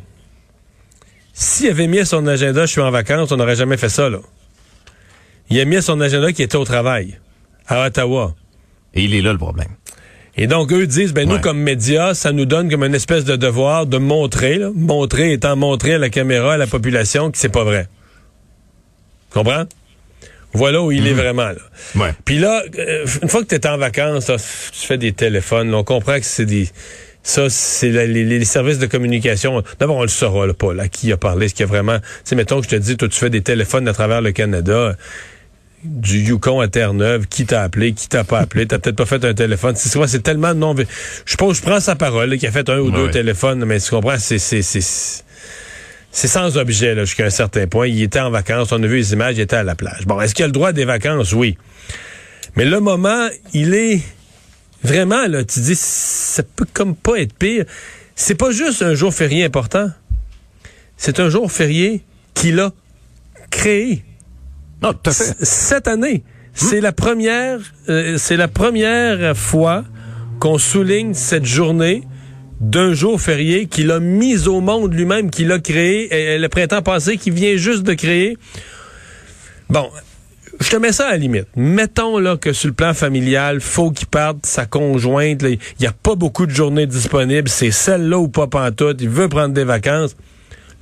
s'il 1.33 1.69
avait 1.69 1.87
mis 1.87 1.99
à 1.99 2.05
son 2.05 2.25
agenda, 2.27 2.65
je 2.65 2.71
suis 2.71 2.81
en 2.81 2.91
vacances, 2.91 3.31
on 3.31 3.37
n'aurait 3.37 3.55
jamais 3.55 3.77
fait 3.77 3.89
ça, 3.89 4.09
là. 4.09 4.19
Il 5.49 5.59
a 5.59 5.65
mis 5.65 5.75
à 5.75 5.81
son 5.81 5.99
agenda 5.99 6.31
qui 6.31 6.43
était 6.43 6.55
au 6.55 6.63
travail, 6.63 7.19
à 7.67 7.85
Ottawa. 7.85 8.35
Et 8.93 9.03
il 9.03 9.15
est 9.15 9.21
là 9.21 9.33
le 9.33 9.39
problème. 9.39 9.69
Et 10.35 10.47
donc, 10.47 10.71
eux 10.71 10.87
disent, 10.87 11.13
ben, 11.13 11.27
nous, 11.27 11.39
comme 11.39 11.59
médias, 11.59 12.13
ça 12.13 12.31
nous 12.31 12.45
donne 12.45 12.69
comme 12.69 12.83
une 12.83 12.95
espèce 12.95 13.23
de 13.23 13.35
devoir 13.35 13.85
de 13.85 13.97
montrer, 13.97 14.57
là, 14.57 14.71
montrer 14.73 15.33
étant 15.33 15.55
montré 15.55 15.95
à 15.95 15.97
la 15.99 16.09
caméra, 16.09 16.53
à 16.53 16.57
la 16.57 16.65
population, 16.65 17.29
que 17.29 17.37
c'est 17.37 17.49
pas 17.49 17.63
vrai. 17.63 17.87
Comprends? 19.31 19.65
Voilà 20.53 20.81
où 20.81 20.91
il 20.91 21.07
est 21.07 21.13
vraiment, 21.13 21.49
là. 21.49 21.55
Ouais. 21.95 22.13
Puis 22.25 22.39
là, 22.39 22.63
euh, 22.77 23.05
une 23.21 23.29
fois 23.29 23.43
que 23.43 23.47
tu 23.47 23.55
es 23.55 23.67
en 23.67 23.77
vacances, 23.77 24.27
là, 24.27 24.37
tu 24.37 24.87
fais 24.87 24.97
des 24.97 25.13
téléphones, 25.13 25.71
là, 25.71 25.77
on 25.77 25.83
comprend 25.83 26.19
que 26.19 26.25
c'est 26.25 26.45
des... 26.45 26.69
Ça, 27.25 27.49
c'est 27.49 27.89
les, 27.89 28.25
les 28.25 28.45
services 28.45 28.79
de 28.79 28.85
communication. 28.85 29.63
D'abord, 29.79 29.95
on 29.95 30.01
le 30.01 30.09
saura 30.09 30.45
là, 30.45 30.53
pas, 30.53 30.73
là, 30.73 30.89
qui 30.89 31.09
a 31.13 31.17
parlé, 31.17 31.47
ce 31.47 31.53
qui 31.55 31.63
a 31.63 31.65
vraiment... 31.65 31.97
Tu 31.99 32.05
sais, 32.25 32.35
mettons 32.35 32.59
que 32.59 32.65
je 32.65 32.69
te 32.71 32.75
dis, 32.75 32.97
toi, 32.97 33.07
tu 33.07 33.17
fais 33.17 33.29
des 33.29 33.41
téléphones 33.41 33.87
à 33.87 33.93
travers 33.93 34.21
le 34.21 34.33
Canada, 34.33 34.97
du 35.85 36.19
Yukon 36.19 36.59
à 36.59 36.67
Terre-Neuve, 36.67 37.27
qui 37.27 37.45
t'a 37.45 37.63
appelé, 37.63 37.93
qui 37.93 38.09
t'a 38.09 38.25
pas 38.25 38.39
appelé, 38.39 38.67
t'as 38.67 38.77
peut-être 38.77 38.97
pas 38.97 39.05
fait 39.05 39.23
un 39.23 39.33
téléphone. 39.33 39.73
C'est 39.77 40.05
c'est 40.07 40.21
tellement 40.21 40.53
non... 40.53 40.75
Je 41.25 41.35
pense, 41.37 41.57
je 41.57 41.61
prends 41.61 41.79
sa 41.79 41.95
parole, 41.95 42.29
là, 42.29 42.37
qu'il 42.37 42.47
a 42.49 42.51
fait 42.51 42.69
un 42.69 42.79
ou 42.79 42.91
deux 42.91 43.05
Ouais. 43.05 43.11
téléphones, 43.11 43.63
mais 43.63 43.79
tu 43.79 43.89
comprends, 43.89 44.17
c'est... 44.19 44.37
c'est, 44.39 44.61
c'est 44.61 44.81
c'est 46.15 46.27
sans 46.27 46.57
objet 46.57 46.93
là, 46.93 47.05
jusqu'à 47.05 47.25
un 47.25 47.31
certain 47.31 47.65
point. 47.65 47.87
Il 47.87 48.03
était 48.03 48.19
en 48.19 48.29
vacances, 48.29 48.71
on 48.71 48.83
a 48.83 48.85
vu 48.85 48.97
les 48.97 49.13
images, 49.13 49.35
il 49.37 49.41
était 49.41 49.55
à 49.55 49.63
la 49.63 49.73
plage. 49.73 50.05
Bon, 50.05 50.21
est-ce 50.21 50.35
qu'il 50.35 50.43
a 50.43 50.47
le 50.47 50.51
droit 50.51 50.71
des 50.71 50.85
vacances? 50.85 51.33
Oui. 51.33 51.57
Mais 52.55 52.65
le 52.65 52.79
moment, 52.79 53.29
il 53.53 53.73
est 53.73 53.99
vraiment, 54.83 55.27
là, 55.27 55.43
tu 55.43 55.59
dis, 55.59 55.75
ça 55.75 56.43
peut 56.43 56.65
comme 56.73 56.95
pas 56.95 57.19
être 57.19 57.33
pire. 57.33 57.65
C'est 58.15 58.35
pas 58.35 58.51
juste 58.51 58.81
un 58.81 58.93
jour 58.93 59.13
férié 59.13 59.43
important. 59.43 59.87
C'est 60.97 61.19
un 61.19 61.29
jour 61.29 61.51
férié 61.51 62.03
qu'il 62.33 62.59
a 62.59 62.71
créé 63.49 64.03
Non, 64.81 64.93
tout 64.93 65.09
à 65.09 65.13
fait. 65.13 65.33
cette 65.41 65.87
année. 65.87 66.23
C'est 66.53 66.81
la 66.81 66.91
première, 66.91 67.59
euh, 67.89 68.17
c'est 68.17 68.37
la 68.37 68.47
première 68.47 69.35
fois 69.35 69.83
qu'on 70.39 70.59
souligne 70.59 71.15
cette 71.15 71.45
journée 71.45 72.03
d'un 72.61 72.93
jour 72.93 73.19
férié 73.19 73.65
qu'il 73.65 73.91
a 73.91 73.99
mis 73.99 74.47
au 74.47 74.61
monde 74.61 74.93
lui-même, 74.93 75.31
qu'il 75.31 75.51
a 75.51 75.59
créé 75.59 76.37
le 76.37 76.47
printemps 76.47 76.81
passé, 76.81 77.17
qu'il 77.17 77.33
vient 77.33 77.57
juste 77.57 77.83
de 77.83 77.93
créer. 77.93 78.37
Bon, 79.69 79.89
je 80.59 80.69
te 80.69 80.75
mets 80.75 80.91
ça 80.91 81.07
à 81.07 81.11
la 81.11 81.17
limite. 81.17 81.47
Mettons 81.55 82.17
là 82.19 82.37
que 82.37 82.53
sur 82.53 82.67
le 82.67 82.73
plan 82.73 82.93
familial, 82.93 83.59
faut 83.61 83.91
qu'il 83.91 84.07
parte 84.07 84.45
sa 84.45 84.65
conjointe. 84.65 85.41
Il 85.43 85.57
n'y 85.79 85.87
a 85.87 85.91
pas 85.91 86.15
beaucoup 86.15 86.45
de 86.45 86.51
journées 86.51 86.85
disponibles. 86.85 87.49
C'est 87.49 87.71
celle-là 87.71 88.17
ou 88.17 88.27
pas 88.27 88.47
pantoute. 88.47 89.01
Il 89.01 89.09
veut 89.09 89.29
prendre 89.29 89.53
des 89.53 89.63
vacances. 89.63 90.15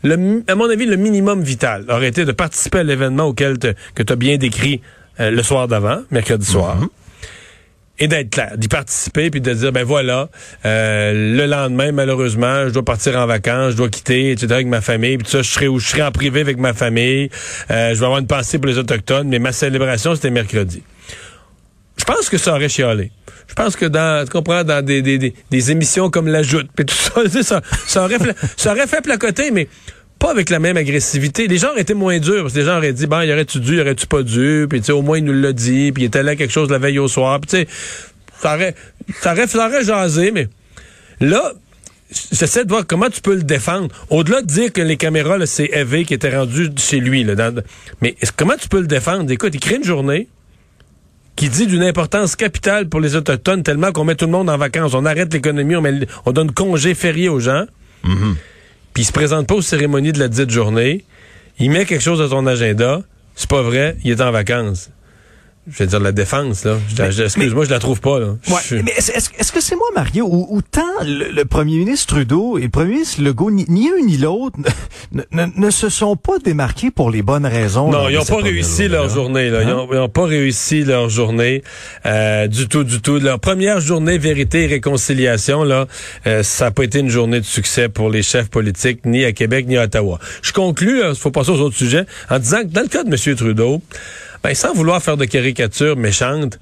Le 0.03 0.43
à 0.47 0.55
mon 0.55 0.69
avis, 0.69 0.85
le 0.85 0.97
minimum 0.97 1.41
vital 1.41 1.85
aurait 1.89 2.07
été 2.07 2.25
de 2.25 2.31
participer 2.31 2.79
à 2.79 2.83
l'événement 2.83 3.25
auquel 3.25 3.57
que 3.59 4.03
tu 4.03 4.13
as 4.13 4.15
bien 4.15 4.37
décrit 4.37 4.81
euh, 5.19 5.29
le 5.29 5.43
soir 5.43 5.67
d'avant, 5.67 6.01
mercredi 6.09 6.45
soir. 6.45 6.77
Et 8.03 8.07
d'être 8.07 8.31
clair, 8.31 8.57
d'y 8.57 8.67
participer, 8.67 9.29
puis 9.29 9.41
de 9.41 9.53
dire, 9.53 9.71
ben 9.71 9.83
voilà, 9.83 10.27
euh, 10.65 11.35
le 11.37 11.45
lendemain, 11.45 11.91
malheureusement, 11.91 12.67
je 12.67 12.73
dois 12.73 12.83
partir 12.83 13.15
en 13.15 13.27
vacances, 13.27 13.73
je 13.73 13.77
dois 13.77 13.89
quitter, 13.89 14.31
etc., 14.31 14.47
avec 14.53 14.67
ma 14.67 14.81
famille, 14.81 15.17
puis 15.17 15.25
tout 15.25 15.31
ça, 15.31 15.43
je 15.43 15.51
serai, 15.51 15.67
où 15.67 15.77
je 15.77 15.87
serai 15.87 16.01
en 16.01 16.11
privé 16.11 16.41
avec 16.41 16.57
ma 16.57 16.73
famille, 16.73 17.29
euh, 17.69 17.93
je 17.93 17.99
vais 17.99 18.05
avoir 18.05 18.17
une 18.17 18.25
pensée 18.25 18.57
pour 18.57 18.65
les 18.65 18.79
Autochtones, 18.79 19.27
mais 19.27 19.37
ma 19.37 19.51
célébration, 19.51 20.15
c'était 20.15 20.31
mercredi. 20.31 20.81
Je 21.95 22.03
pense 22.03 22.27
que 22.27 22.39
ça 22.39 22.55
aurait 22.55 22.69
chialé. 22.69 23.11
Je 23.47 23.53
pense 23.53 23.75
que 23.75 23.85
dans, 23.85 24.25
tu 24.25 24.31
comprends, 24.31 24.63
dans 24.63 24.83
des, 24.83 25.03
des, 25.03 25.19
des, 25.19 25.35
des 25.51 25.71
émissions 25.71 26.09
comme 26.09 26.27
La 26.27 26.41
Joute, 26.41 26.69
puis 26.75 26.87
tout 26.87 26.95
ça, 26.95 27.21
ça, 27.43 27.61
ça, 27.85 28.03
aurait, 28.03 28.17
ça 28.57 28.71
aurait 28.71 28.87
fait 28.87 29.01
placoter, 29.01 29.51
mais 29.51 29.67
pas 30.21 30.29
avec 30.31 30.49
la 30.51 30.59
même 30.59 30.77
agressivité. 30.77 31.47
Les 31.47 31.57
gens 31.57 31.71
auraient 31.71 31.81
été 31.81 31.95
moins 31.95 32.19
durs, 32.19 32.43
parce 32.43 32.53
que 32.53 32.59
les 32.59 32.65
gens 32.65 32.77
auraient 32.77 32.93
dit, 32.93 33.07
bon, 33.07 33.21
y 33.21 33.33
aurait-tu 33.33 33.59
dû, 33.59 33.77
y 33.77 33.81
aurait-tu 33.81 34.05
pas 34.05 34.21
dû, 34.23 34.67
puis 34.69 34.79
tu 34.79 34.85
sais, 34.85 34.91
au 34.91 35.01
moins 35.01 35.17
il 35.17 35.25
nous 35.25 35.33
l'a 35.33 35.51
dit, 35.51 35.91
puis 35.91 36.03
il 36.03 36.05
était 36.05 36.21
là 36.23 36.35
quelque 36.35 36.51
chose 36.53 36.69
la 36.69 36.77
veille 36.77 36.99
au 36.99 37.07
soir, 37.07 37.39
puis 37.39 37.49
tu 37.49 37.57
sais, 37.57 37.67
ça 38.39 38.53
aurait, 38.55 38.75
ça 39.19 39.33
aurait, 39.33 39.47
ça 39.47 39.67
aurait 39.67 39.83
jasé, 39.83 40.31
mais 40.31 40.47
là, 41.19 41.51
j'essaie 42.31 42.63
de 42.65 42.69
voir 42.69 42.85
comment 42.85 43.09
tu 43.09 43.21
peux 43.21 43.35
le 43.35 43.43
défendre? 43.43 43.87
Au-delà 44.09 44.41
de 44.43 44.47
dire 44.47 44.71
que 44.71 44.81
les 44.81 44.95
caméras, 44.97 45.43
c'est 45.47 45.69
Eve 45.73 46.03
qui 46.05 46.13
était 46.13 46.35
rendu 46.37 46.69
chez 46.77 46.99
lui, 46.99 47.23
là, 47.23 47.33
dans- 47.35 47.61
mais 48.01 48.15
comment 48.37 48.55
tu 48.61 48.67
peux 48.69 48.81
le 48.81 48.87
défendre? 48.87 49.29
Écoute, 49.31 49.55
il 49.55 49.59
crée 49.59 49.77
une 49.77 49.83
journée, 49.83 50.27
qui 51.35 51.49
dit 51.49 51.65
d'une 51.65 51.81
importance 51.83 52.35
capitale 52.35 52.89
pour 52.89 52.99
les 52.99 53.15
Autochtones, 53.15 53.63
tellement 53.63 53.91
qu'on 53.91 54.03
met 54.03 54.15
tout 54.15 54.25
le 54.25 54.31
monde 54.31 54.49
en 54.49 54.57
vacances. 54.57 54.93
On 54.93 55.05
arrête 55.05 55.33
l'économie, 55.33 55.75
on, 55.75 55.81
met 55.81 56.07
on 56.25 56.31
donne 56.31 56.51
congé 56.51 56.93
férié 56.93 57.29
aux 57.29 57.39
gens. 57.39 57.65
Puis 58.93 59.03
il 59.03 59.05
se 59.05 59.11
présente 59.11 59.47
pas 59.47 59.55
aux 59.55 59.61
cérémonies 59.61 60.11
de 60.11 60.19
la 60.19 60.27
dite 60.27 60.49
journée. 60.49 61.05
Il 61.59 61.71
met 61.71 61.85
quelque 61.85 62.01
chose 62.01 62.19
dans 62.19 62.29
son 62.29 62.47
agenda. 62.47 63.01
C'est 63.35 63.49
pas 63.49 63.61
vrai, 63.61 63.97
il 64.03 64.11
est 64.11 64.21
en 64.21 64.31
vacances. 64.31 64.89
Je 65.71 65.77
vais 65.79 65.87
dire 65.87 65.99
la 65.99 66.11
défense, 66.11 66.65
là. 66.65 66.77
Excuse-moi, 67.23 67.65
je 67.65 67.69
la 67.69 67.79
trouve 67.79 68.01
pas, 68.01 68.19
là. 68.19 68.27
Ouais, 68.49 68.59
Je- 68.67 68.75
mais 68.77 68.91
est-ce 68.97 69.51
que 69.51 69.61
c'est 69.61 69.75
moi, 69.75 69.87
Mario, 69.95 70.25
ou, 70.29 70.47
ou 70.49 70.61
tant 70.61 70.81
le, 71.03 71.31
le 71.31 71.45
premier 71.45 71.77
ministre 71.77 72.15
Trudeau 72.15 72.57
et 72.57 72.63
le 72.63 72.69
premier 72.69 72.93
ministre 72.93 73.21
Legault, 73.21 73.51
ni, 73.51 73.65
ni 73.69 73.89
un 73.89 74.05
ni 74.05 74.17
l'autre, 74.17 74.57
ne, 75.11 75.21
ne, 75.31 75.45
ne 75.55 75.69
se 75.69 75.89
sont 75.89 76.15
pas 76.15 76.39
démarqués 76.43 76.91
pour 76.91 77.09
les 77.11 77.21
bonnes 77.21 77.45
raisons? 77.45 77.89
Non, 77.91 78.09
ils 78.09 78.15
n'ont 78.17 78.25
pas 78.25 78.37
réussi 78.37 78.87
leur 78.87 79.09
journée. 79.09 79.49
Là. 79.49 79.63
Ils 79.63 79.69
Hein? 79.69 79.87
n'ont 79.91 80.09
pas 80.09 80.25
réussi 80.25 80.83
leur 80.83 81.09
journée 81.09 81.63
euh, 82.05 82.47
du 82.47 82.67
tout, 82.67 82.83
du 82.83 83.01
tout. 83.01 83.17
Leur 83.19 83.39
première 83.39 83.79
journée 83.79 84.17
vérité 84.17 84.63
et 84.63 84.67
réconciliation, 84.67 85.63
là, 85.63 85.87
euh, 86.27 86.43
ça 86.43 86.65
n'a 86.65 86.71
pas 86.71 86.83
été 86.83 86.99
une 86.99 87.09
journée 87.09 87.39
de 87.39 87.45
succès 87.45 87.87
pour 87.89 88.09
les 88.09 88.23
chefs 88.23 88.49
politiques, 88.49 89.05
ni 89.05 89.23
à 89.25 89.31
Québec, 89.31 89.65
ni 89.67 89.77
à 89.77 89.83
Ottawa. 89.83 90.19
Je 90.41 90.51
conclus, 90.51 91.01
il 91.07 91.15
faut 91.15 91.31
passer 91.31 91.51
aux 91.51 91.59
autres 91.61 91.77
sujets, 91.77 92.05
en 92.29 92.39
disant 92.39 92.61
que 92.61 92.67
dans 92.67 92.81
le 92.81 92.87
cas 92.87 93.03
de 93.03 93.09
M. 93.09 93.35
Trudeau, 93.35 93.81
ben, 94.43 94.53
sans 94.55 94.73
vouloir 94.73 95.01
faire 95.01 95.17
de 95.17 95.25
caricatures 95.25 95.95
méchantes, 95.97 96.59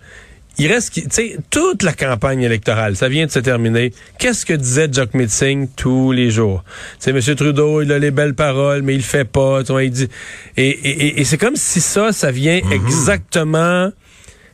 il 0.57 0.67
reste, 0.67 0.89
qui- 0.93 1.03
tu 1.03 1.09
sais, 1.11 1.37
toute 1.49 1.83
la 1.83 1.93
campagne 1.93 2.41
électorale, 2.41 2.97
ça 2.97 3.07
vient 3.07 3.25
de 3.25 3.31
se 3.31 3.39
terminer. 3.39 3.93
Qu'est-ce 4.17 4.45
que 4.45 4.53
disait 4.53 4.89
Jock 4.91 5.13
Meeting 5.13 5.69
tous 5.77 6.11
les 6.11 6.31
jours? 6.31 6.65
C'est 6.99 7.11
M. 7.11 7.21
Trudeau, 7.35 7.81
il 7.81 7.91
a 7.93 7.99
les 7.99 8.11
belles 8.11 8.33
paroles, 8.35 8.81
mais 8.81 8.93
il 8.95 8.97
le 8.97 9.03
fait 9.03 9.23
pas. 9.23 9.63
tu 9.63 9.71
vois, 9.71 9.83
il 9.85 9.91
dit, 9.91 10.09
et, 10.57 10.67
et- 10.67 10.89
et- 11.07 11.21
et 11.21 11.23
c'est 11.23 11.37
comme 11.37 11.55
si 11.55 11.79
ça, 11.79 12.11
ça 12.11 12.31
vient 12.31 12.59
exactement 12.71 13.91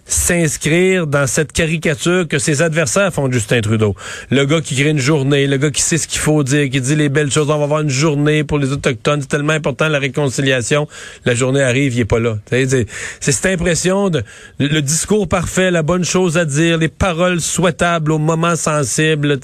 s'inscrire 0.06 1.08
dans 1.08 1.26
cette 1.26 1.52
caricature 1.52 2.28
que 2.28 2.38
ses 2.38 2.62
adversaires 2.62 3.12
font 3.12 3.28
de 3.28 3.34
Justin 3.34 3.62
Trudeau. 3.62 3.96
Le 4.30 4.46
gars 4.46 4.62
qui 4.62 4.76
crée 4.76 4.90
une 4.90 5.00
journée, 5.00 5.48
le 5.48 5.58
gars 5.58 5.72
qui 5.72 5.82
sait 5.82 5.98
ce 5.98 6.08
qu'il 6.08 6.20
faut 6.20 6.44
dire, 6.44 6.70
qui 6.70 6.80
dit 6.80 6.96
les 6.96 7.10
belles 7.10 7.32
choses, 7.32 7.50
on 7.50 7.58
va 7.58 7.64
avoir 7.64 7.82
une 7.82 7.90
journée 7.90 8.44
pour 8.44 8.60
les 8.60 8.72
Autochtones, 8.72 9.22
c'est 9.22 9.28
tellement 9.28 9.54
important 9.54 9.88
la 9.88 10.00
réconciliation. 10.00 10.88
La 11.26 11.34
journée 11.34 11.64
arrive, 11.64 11.96
il 11.96 12.02
est 12.02 12.06
pas 12.06 12.20
là. 12.20 12.38
C'est 12.50 12.88
cette 13.20 13.46
impression 13.48 14.10
de 14.10 14.24
le, 14.60 14.82
discours 14.82 15.28
parfait, 15.28 15.72
la 15.72 15.82
bonne 15.82 16.06
chose 16.06 16.38
à 16.38 16.46
dire, 16.46 16.78
les 16.78 16.88
paroles 16.88 17.42
souhaitables 17.42 18.12
au 18.12 18.20
moment 18.20 18.56
sensible, 18.56 19.40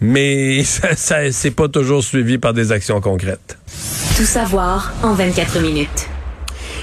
mais 0.00 0.62
ça 0.96 1.32
c'est 1.32 1.50
pas 1.50 1.68
toujours 1.68 2.04
suivi 2.04 2.38
par 2.38 2.54
des 2.54 2.70
actions 2.70 3.00
concrètes. 3.00 3.58
Tout 4.16 4.24
savoir 4.24 4.92
en 5.02 5.14
24 5.14 5.60
minutes. 5.60 6.08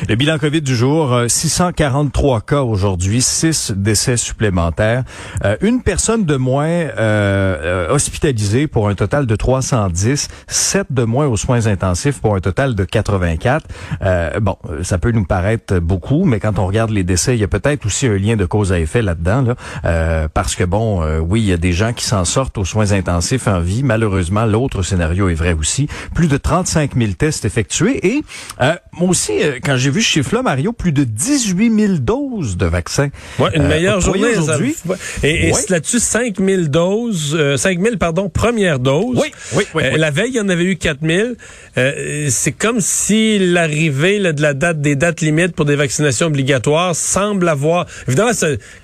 Le 0.08 0.16
bilan 0.16 0.38
COVID 0.40 0.62
du 0.62 0.76
jour, 0.76 1.14
euh, 1.14 1.28
643 1.28 2.42
cas 2.42 2.62
aujourd'hui, 2.62 3.22
6 3.22 3.74
décès 3.76 4.16
supplémentaires. 4.18 5.04
Euh, 5.44 5.58
une 5.62 5.82
personne 5.82 6.24
de 6.26 6.36
moins 6.38 6.68
euh, 6.68 6.90
euh, 6.98 7.94
hospitalisée 7.94 8.68
pour 8.68 8.88
un 8.88 8.96
total 8.96 9.26
de 9.26 9.36
310, 9.36 10.30
7 10.48 10.88
de 10.90 11.04
moins 11.04 11.28
aux 11.28 11.36
soins 11.36 11.68
intensifs 11.68 12.22
pour 12.22 12.36
un 12.36 12.40
total 12.40 12.76
de 12.76 12.84
84. 12.86 13.68
Euh, 14.02 14.40
bon, 14.40 14.56
euh, 14.70 14.84
ça 14.84 14.98
peut 14.98 15.12
nous 15.12 15.26
paraître 15.26 15.80
beaucoup, 15.80 16.24
mais 16.24 16.40
quand 16.40 16.60
on 16.60 16.66
regarde 16.66 16.92
les 16.92 17.04
décès, 17.04 17.36
il 17.36 17.42
y 17.42 17.44
a 17.44 17.50
peut-être 17.50 17.86
aussi 17.86 18.08
un 18.08 18.18
lien 18.18 18.38
de 18.38 18.46
cause 18.46 18.72
à 18.72 18.80
effet 18.80 19.02
là-dedans, 19.02 19.42
là, 19.42 19.56
euh, 19.86 20.28
parce 20.34 20.56
que 20.56 20.64
bon, 20.64 21.04
euh, 21.04 21.20
oui, 21.20 21.42
il 21.42 21.48
y 21.48 21.54
a 21.54 21.58
des 21.58 21.74
gens 21.74 21.92
qui 21.92 22.06
s'en 22.06 22.24
sortent 22.24 22.58
aux 22.58 22.66
soins 22.66 22.94
intensifs 22.94 23.48
en 23.48 23.60
vie. 23.60 23.84
Malheureusement, 23.84 24.46
l'autre 24.46 24.82
scénario 24.82 25.28
est 25.28 25.36
vrai 25.36 25.54
aussi. 25.54 25.88
Plus 26.16 26.28
de 26.28 26.38
35 26.38 26.96
000 26.96 27.12
tests 27.14 27.44
effectués 27.44 28.08
et 28.08 28.24
euh, 28.62 28.76
moi 28.94 29.10
aussi, 29.10 29.44
euh, 29.44 29.60
quand 29.64 29.76
j'ai 29.76 29.89
vu 29.90 30.02
ce 30.02 30.08
chiffre-là, 30.08 30.42
Mario, 30.42 30.74
plus 30.74 30.92
de 30.92 31.04
18 31.04 31.80
000 31.80 31.94
doses 32.00 32.58
de 32.58 32.66
vaccins. 32.66 33.10
Ouais, 33.40 33.50
une 33.56 33.64
euh, 33.64 33.68
meilleure 33.68 34.02
journée 34.02 34.38
aujourd'hui. 34.38 34.76
Et, 35.24 35.50
et 35.50 35.54
c'est 35.54 35.70
là-dessus 35.70 36.00
5000 36.00 36.70
doses, 36.70 37.36
euh, 37.38 37.58
5000 37.58 37.98
pardon, 37.98 38.30
première 38.30 38.80
dose. 38.80 39.18
Oui, 39.20 39.32
oui, 39.56 39.64
oui, 39.74 39.84
Euh, 39.84 39.90
oui. 39.94 40.00
La 40.00 40.12
veille, 40.12 40.30
il 40.32 40.36
y 40.36 40.40
en 40.40 40.50
avait 40.50 40.64
eu 40.64 40.76
4000. 40.78 41.36
Euh, 41.78 42.28
c'est 42.30 42.52
comme 42.52 42.82
si 42.82 43.40
l'arrivée 43.40 44.20
de 44.20 44.42
la 44.42 44.54
date 44.54 44.82
des 44.82 44.96
dates 44.96 45.22
limites 45.22 45.56
pour 45.56 45.66
des 45.66 45.76
vaccinations 45.76 46.28
obligatoires 46.28 46.96
semble 46.96 47.48
avoir 47.48 47.86
évidemment 48.08 48.32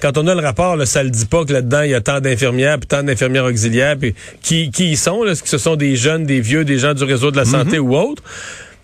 quand 0.02 0.18
on 0.18 0.28
a 0.28 0.36
le 0.36 0.42
rapport 0.42 0.76
là, 0.76 0.86
ça 0.86 1.04
le 1.04 1.10
dit 1.10 1.26
pas 1.26 1.46
que 1.46 1.54
là-dedans 1.54 1.82
il 1.82 1.92
y 1.92 1.94
a 1.94 2.02
tant 2.02 2.20
d'infirmières 2.22 2.78
puis 2.80 2.88
tant 2.88 3.04
d'infirmières 3.04 3.46
auxiliaires 3.46 3.98
puis 3.98 4.14
qui 4.42 4.70
qui 4.72 4.92
y 4.92 4.96
sont 4.96 5.24
là, 5.24 5.32
est-ce 5.32 5.44
que 5.44 5.50
ce 5.50 5.58
sont 5.58 5.76
des 5.76 5.96
jeunes, 5.96 6.26
des 6.26 6.40
vieux, 6.42 6.64
des 6.66 6.78
gens 6.78 6.94
du 6.94 7.04
réseau 7.04 7.32
de 7.32 7.38
la 7.38 7.46
santé 7.46 7.78
Mm-hmm. 7.78 7.80
ou 7.80 7.96
autres? 7.96 8.24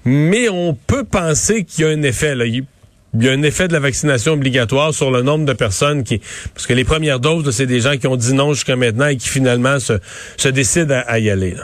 Mais 0.05 0.50
on 0.50 0.74
peut 0.74 1.03
penser 1.03 1.63
qu'il 1.63 1.86
y 1.86 1.88
a 1.88 1.91
un 1.91 2.01
effet 2.03 2.36
là. 2.36 2.46
Il- 2.46 2.65
y 3.20 3.27
a 3.27 3.34
un 3.34 3.43
effet 3.43 3.67
de 3.67 3.74
la 3.74 3.79
vaccination 3.81 4.31
obligatoire 4.34 4.93
sur 4.93 5.12
le 5.12 5.22
nombre 5.22 5.43
de 5.43 5.51
personnes 5.51 6.03
qui... 6.05 6.22
Parce 6.53 6.65
que 6.65 6.74
les 6.74 6.86
premières 6.86 7.20
doses, 7.20 7.50
c'est 7.51 7.65
des 7.65 7.81
gens 7.81 7.98
qui 7.98 8.08
ont 8.08 8.15
dit 8.15 8.34
non 8.34 8.53
jusqu'à 8.53 8.77
maintenant 8.77 9.08
et 9.08 9.17
qui 9.17 9.27
finalement 9.27 9.79
se, 9.79 10.00
se 10.38 10.48
décident 10.48 11.01
à, 11.05 11.20
y 11.20 11.29
aller. 11.29 11.51
Là. 11.55 11.63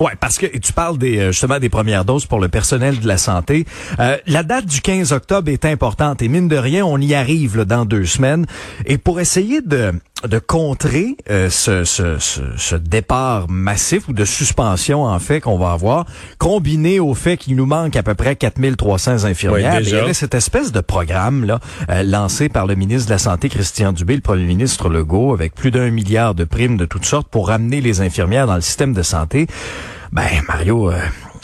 Ouais, 0.00 0.12
parce 0.18 0.36
que 0.36 0.46
tu 0.46 0.72
parles 0.72 0.98
des 0.98 1.18
euh, 1.18 1.30
justement 1.30 1.60
des 1.60 1.68
premières 1.68 2.04
doses 2.04 2.26
pour 2.26 2.40
le 2.40 2.48
personnel 2.48 2.98
de 2.98 3.06
la 3.06 3.18
santé. 3.18 3.66
Euh, 4.00 4.16
la 4.26 4.42
date 4.42 4.66
du 4.66 4.80
15 4.80 5.12
octobre 5.12 5.48
est 5.52 5.64
importante 5.64 6.22
et 6.22 6.28
mine 6.28 6.48
de 6.48 6.56
rien, 6.56 6.84
on 6.84 6.98
y 6.98 7.14
arrive 7.14 7.56
là, 7.58 7.64
dans 7.64 7.84
deux 7.84 8.06
semaines. 8.06 8.46
Et 8.86 8.98
pour 8.98 9.20
essayer 9.20 9.60
de 9.60 9.92
de 10.26 10.38
contrer 10.38 11.16
euh, 11.30 11.48
ce, 11.50 11.84
ce, 11.84 12.18
ce, 12.18 12.76
départ 12.76 13.48
massif 13.48 14.08
ou 14.08 14.12
de 14.12 14.24
suspension 14.24 15.04
en 15.04 15.18
fait 15.18 15.40
qu'on 15.40 15.58
va 15.58 15.72
avoir, 15.72 16.06
combiné 16.38 17.00
au 17.00 17.14
fait 17.14 17.36
qu'il 17.36 17.56
nous 17.56 17.66
manque 17.66 17.96
à 17.96 18.02
peu 18.02 18.14
près 18.14 18.36
4300 18.36 19.24
infirmières, 19.24 19.80
il 19.80 19.88
y 19.88 19.94
avait 19.94 20.14
cette 20.14 20.34
espèce 20.34 20.72
de 20.72 20.80
programme 20.80 21.44
là 21.44 21.60
lancé 22.04 22.48
par 22.48 22.66
le 22.66 22.74
ministre 22.74 23.08
de 23.08 23.14
la 23.14 23.18
Santé 23.18 23.48
Christian 23.48 23.92
Dubé, 23.92 24.14
le 24.14 24.20
premier 24.20 24.44
ministre 24.44 24.88
Legault, 24.88 25.32
avec 25.32 25.54
plus 25.54 25.70
d'un 25.70 25.90
milliard 25.90 26.34
de 26.34 26.44
primes 26.44 26.76
de 26.76 26.84
toutes 26.84 27.04
sortes 27.04 27.28
pour 27.28 27.48
ramener 27.48 27.80
les 27.80 28.00
infirmières 28.00 28.46
dans 28.46 28.56
le 28.56 28.60
système 28.60 28.92
de 28.92 29.02
santé. 29.02 29.46
Ben, 30.12 30.28
Mario, 30.48 30.90
euh, 30.90 30.98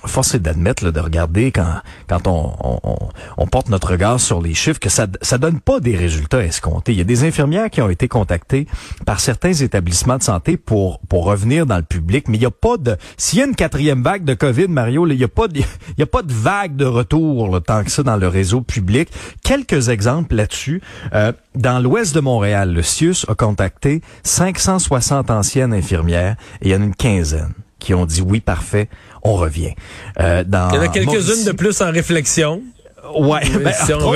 force 0.06 0.34
est 0.34 0.40
d'admettre, 0.40 0.90
de 0.90 1.00
regarder 1.00 1.52
quand, 1.52 1.80
quand 2.08 2.26
on, 2.26 3.46
porte 3.46 3.68
notre 3.68 3.92
regard 3.92 4.20
sur 4.20 4.42
les 4.42 4.54
chiffres, 4.54 4.80
que 4.80 4.88
ça 4.88 5.06
ça 5.22 5.38
donne 5.38 5.60
pas 5.60 5.80
des 5.80 5.96
résultats 5.96 6.44
escomptés. 6.44 6.92
Il 6.92 6.98
y 6.98 7.00
a 7.00 7.04
des 7.04 7.24
infirmières 7.24 7.70
qui 7.70 7.80
ont 7.80 7.88
été 7.88 8.08
contactées 8.08 8.66
par 9.04 9.20
certains 9.20 9.52
établissements 9.52 10.18
de 10.18 10.22
santé 10.22 10.56
pour, 10.56 11.00
pour 11.00 11.24
revenir 11.24 11.64
dans 11.66 11.76
le 11.76 11.82
public, 11.82 12.28
mais 12.28 12.36
il 12.36 12.42
y 12.42 12.46
a 12.46 12.50
pas 12.50 12.76
de... 12.76 12.96
S'il 13.16 13.38
y 13.38 13.42
a 13.42 13.46
une 13.46 13.54
quatrième 13.54 14.02
vague 14.02 14.24
de 14.24 14.34
COVID, 14.34 14.68
Mario, 14.68 15.06
il 15.06 15.18
y 15.18 15.24
a 15.24 15.28
pas 15.28 15.48
de, 15.48 15.60
y 15.98 16.02
a 16.02 16.06
pas 16.06 16.22
de 16.22 16.32
vague 16.32 16.76
de 16.76 16.84
retour 16.84 17.48
là, 17.48 17.60
tant 17.60 17.84
que 17.84 17.90
ça 17.90 18.02
dans 18.02 18.16
le 18.16 18.28
réseau 18.28 18.60
public. 18.60 19.08
Quelques 19.42 19.88
exemples 19.88 20.34
là-dessus. 20.34 20.82
Euh, 21.14 21.32
dans 21.54 21.78
l'ouest 21.78 22.14
de 22.14 22.20
Montréal, 22.20 22.72
le 22.72 22.82
CIUS 22.82 23.24
a 23.28 23.34
contacté 23.34 24.02
560 24.24 25.30
anciennes 25.30 25.72
infirmières 25.72 26.36
et 26.60 26.68
il 26.68 26.72
y 26.72 26.76
en 26.76 26.82
a 26.82 26.84
une 26.84 26.94
quinzaine 26.94 27.54
qui 27.78 27.94
ont 27.94 28.06
dit 28.06 28.22
oui, 28.22 28.40
parfait, 28.40 28.88
on 29.22 29.34
revient. 29.34 29.74
Euh, 30.20 30.44
dans 30.44 30.70
Il 30.70 30.76
y 30.76 30.78
en 30.78 30.82
a 30.82 30.88
quelques-unes 30.88 31.44
de 31.44 31.52
plus 31.52 31.80
en 31.82 31.90
réflexion. 31.90 32.62
Ouais, 33.14 33.42
ben, 33.48 33.72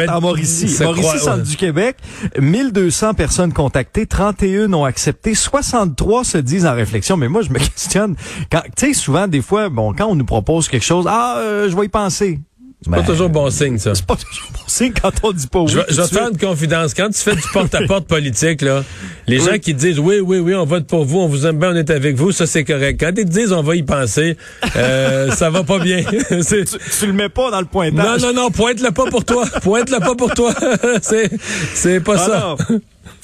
en 0.08 0.20
Mauricie, 0.20 0.82
Mauricie, 0.82 1.18
centre 1.20 1.44
du 1.44 1.56
Québec, 1.56 1.96
1200 2.38 3.14
personnes 3.14 3.52
contactées, 3.52 4.06
31 4.06 4.72
ont 4.72 4.84
accepté, 4.84 5.34
63 5.34 6.24
se 6.24 6.38
disent 6.38 6.66
en 6.66 6.74
réflexion. 6.74 7.16
Mais 7.16 7.28
moi, 7.28 7.42
je 7.42 7.50
me 7.50 7.58
questionne. 7.58 8.16
Quand, 8.50 8.62
tu 8.76 8.86
sais, 8.88 8.92
souvent, 8.92 9.28
des 9.28 9.42
fois, 9.42 9.68
bon, 9.68 9.94
quand 9.94 10.06
on 10.06 10.16
nous 10.16 10.24
propose 10.24 10.68
quelque 10.68 10.84
chose, 10.84 11.06
ah, 11.08 11.36
euh, 11.38 11.70
je 11.70 11.76
vais 11.76 11.84
y 11.84 11.88
penser. 11.88 12.40
C'est 12.82 12.90
pas 12.90 13.02
toujours 13.02 13.28
bon 13.28 13.50
signe, 13.50 13.76
ça. 13.76 13.94
C'est 13.94 14.06
pas 14.06 14.16
toujours 14.16 14.48
bon 14.52 14.64
signe 14.66 14.92
quand 15.00 15.12
on 15.22 15.32
dit 15.32 15.46
pas 15.46 15.60
oui. 15.60 15.68
Je, 15.68 15.78
vais 15.78 15.84
te 15.84 16.14
faire 16.14 16.30
une 16.30 16.38
confidence. 16.38 16.94
Quand 16.94 17.10
tu 17.10 17.18
fais 17.18 17.36
du 17.36 17.42
porte-à-porte 17.52 18.06
politique, 18.08 18.62
là, 18.62 18.82
les 19.26 19.38
gens 19.38 19.58
qui 19.60 19.74
disent 19.74 19.98
oui, 19.98 20.20
oui, 20.20 20.38
oui, 20.38 20.54
on 20.54 20.64
vote 20.64 20.86
pour 20.86 21.04
vous, 21.04 21.18
on 21.18 21.28
vous 21.28 21.46
aime 21.46 21.58
bien, 21.58 21.72
on 21.72 21.76
est 21.76 21.90
avec 21.90 22.16
vous, 22.16 22.32
ça 22.32 22.46
c'est 22.46 22.64
correct. 22.64 22.98
Quand 22.98 23.10
ils 23.10 23.26
te 23.26 23.30
disent 23.30 23.52
on 23.52 23.62
va 23.62 23.76
y 23.76 23.82
penser, 23.82 24.38
euh, 24.76 25.30
ça 25.36 25.50
va 25.50 25.62
pas 25.62 25.78
bien. 25.78 26.02
tu, 26.28 26.64
tu, 26.64 27.06
le 27.06 27.12
mets 27.12 27.28
pas 27.28 27.50
dans 27.50 27.60
le 27.60 27.66
pointage. 27.66 28.22
Non, 28.22 28.28
non, 28.28 28.44
non, 28.44 28.50
pointe-le 28.50 28.92
pas 28.92 29.10
pour 29.10 29.26
toi. 29.26 29.44
Pointe-le 29.62 29.98
pas 29.98 30.14
pour 30.14 30.32
toi. 30.32 30.54
c'est, 31.02 31.30
c'est 31.74 32.00
pas 32.00 32.16
ah 32.16 32.56
ça. 32.58 32.74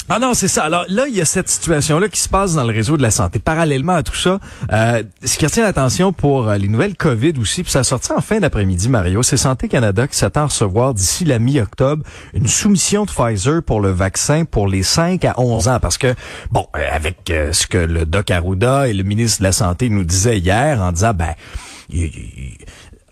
Ah 0.09 0.21
non, 0.21 0.35
c'est 0.35 0.47
ça. 0.47 0.63
Alors 0.63 0.85
là, 0.89 1.09
il 1.09 1.17
y 1.17 1.21
a 1.21 1.25
cette 1.25 1.49
situation-là 1.49 2.09
qui 2.09 2.21
se 2.21 2.29
passe 2.29 2.55
dans 2.55 2.63
le 2.63 2.73
réseau 2.73 2.97
de 2.97 3.03
la 3.03 3.11
santé. 3.11 3.41
Parallèlement 3.41 3.95
à 3.95 4.05
tout 4.05 4.15
ça, 4.15 4.39
euh, 4.73 5.03
ce 5.25 5.37
qui 5.37 5.45
retient 5.45 5.65
l'attention 5.65 6.13
pour 6.13 6.49
euh, 6.49 6.57
les 6.59 6.69
nouvelles 6.69 6.97
COVID 6.97 7.33
aussi, 7.41 7.65
puis 7.65 7.73
ça 7.73 7.83
sorti 7.83 8.13
en 8.13 8.21
fin 8.21 8.39
d'après-midi, 8.39 8.89
Mario, 8.89 9.25
c'est 9.25 9.37
Santé 9.37 9.67
Canada 9.67 10.07
qui 10.07 10.17
s'attend 10.17 10.43
à 10.43 10.47
recevoir 10.47 10.95
d'ici 10.95 11.25
la 11.25 11.41
mi-octobre 11.41 12.05
une 12.35 12.47
soumission 12.47 13.05
de 13.05 13.11
Pfizer 13.11 13.65
pour 13.65 13.81
le 13.81 13.91
vaccin 13.91 14.45
pour 14.45 14.69
les 14.69 14.85
5 14.85 15.25
à 15.25 15.35
11 15.41 15.67
ans. 15.69 15.79
Parce 15.81 15.99
que, 15.99 16.15
bon, 16.53 16.69
euh, 16.77 16.87
avec 16.93 17.29
euh, 17.31 17.53
ce 17.53 17.67
que 17.67 17.79
le 17.79 18.07
doc 18.07 18.31
Arruda 18.31 18.89
et 18.89 18.93
le 18.93 19.03
ministre 19.03 19.41
de 19.41 19.45
la 19.45 19.53
Santé 19.53 19.89
nous 19.89 20.05
disaient 20.05 20.39
hier 20.39 20.81
en 20.83 20.93
disant, 20.93 21.15
ben, 21.15 21.35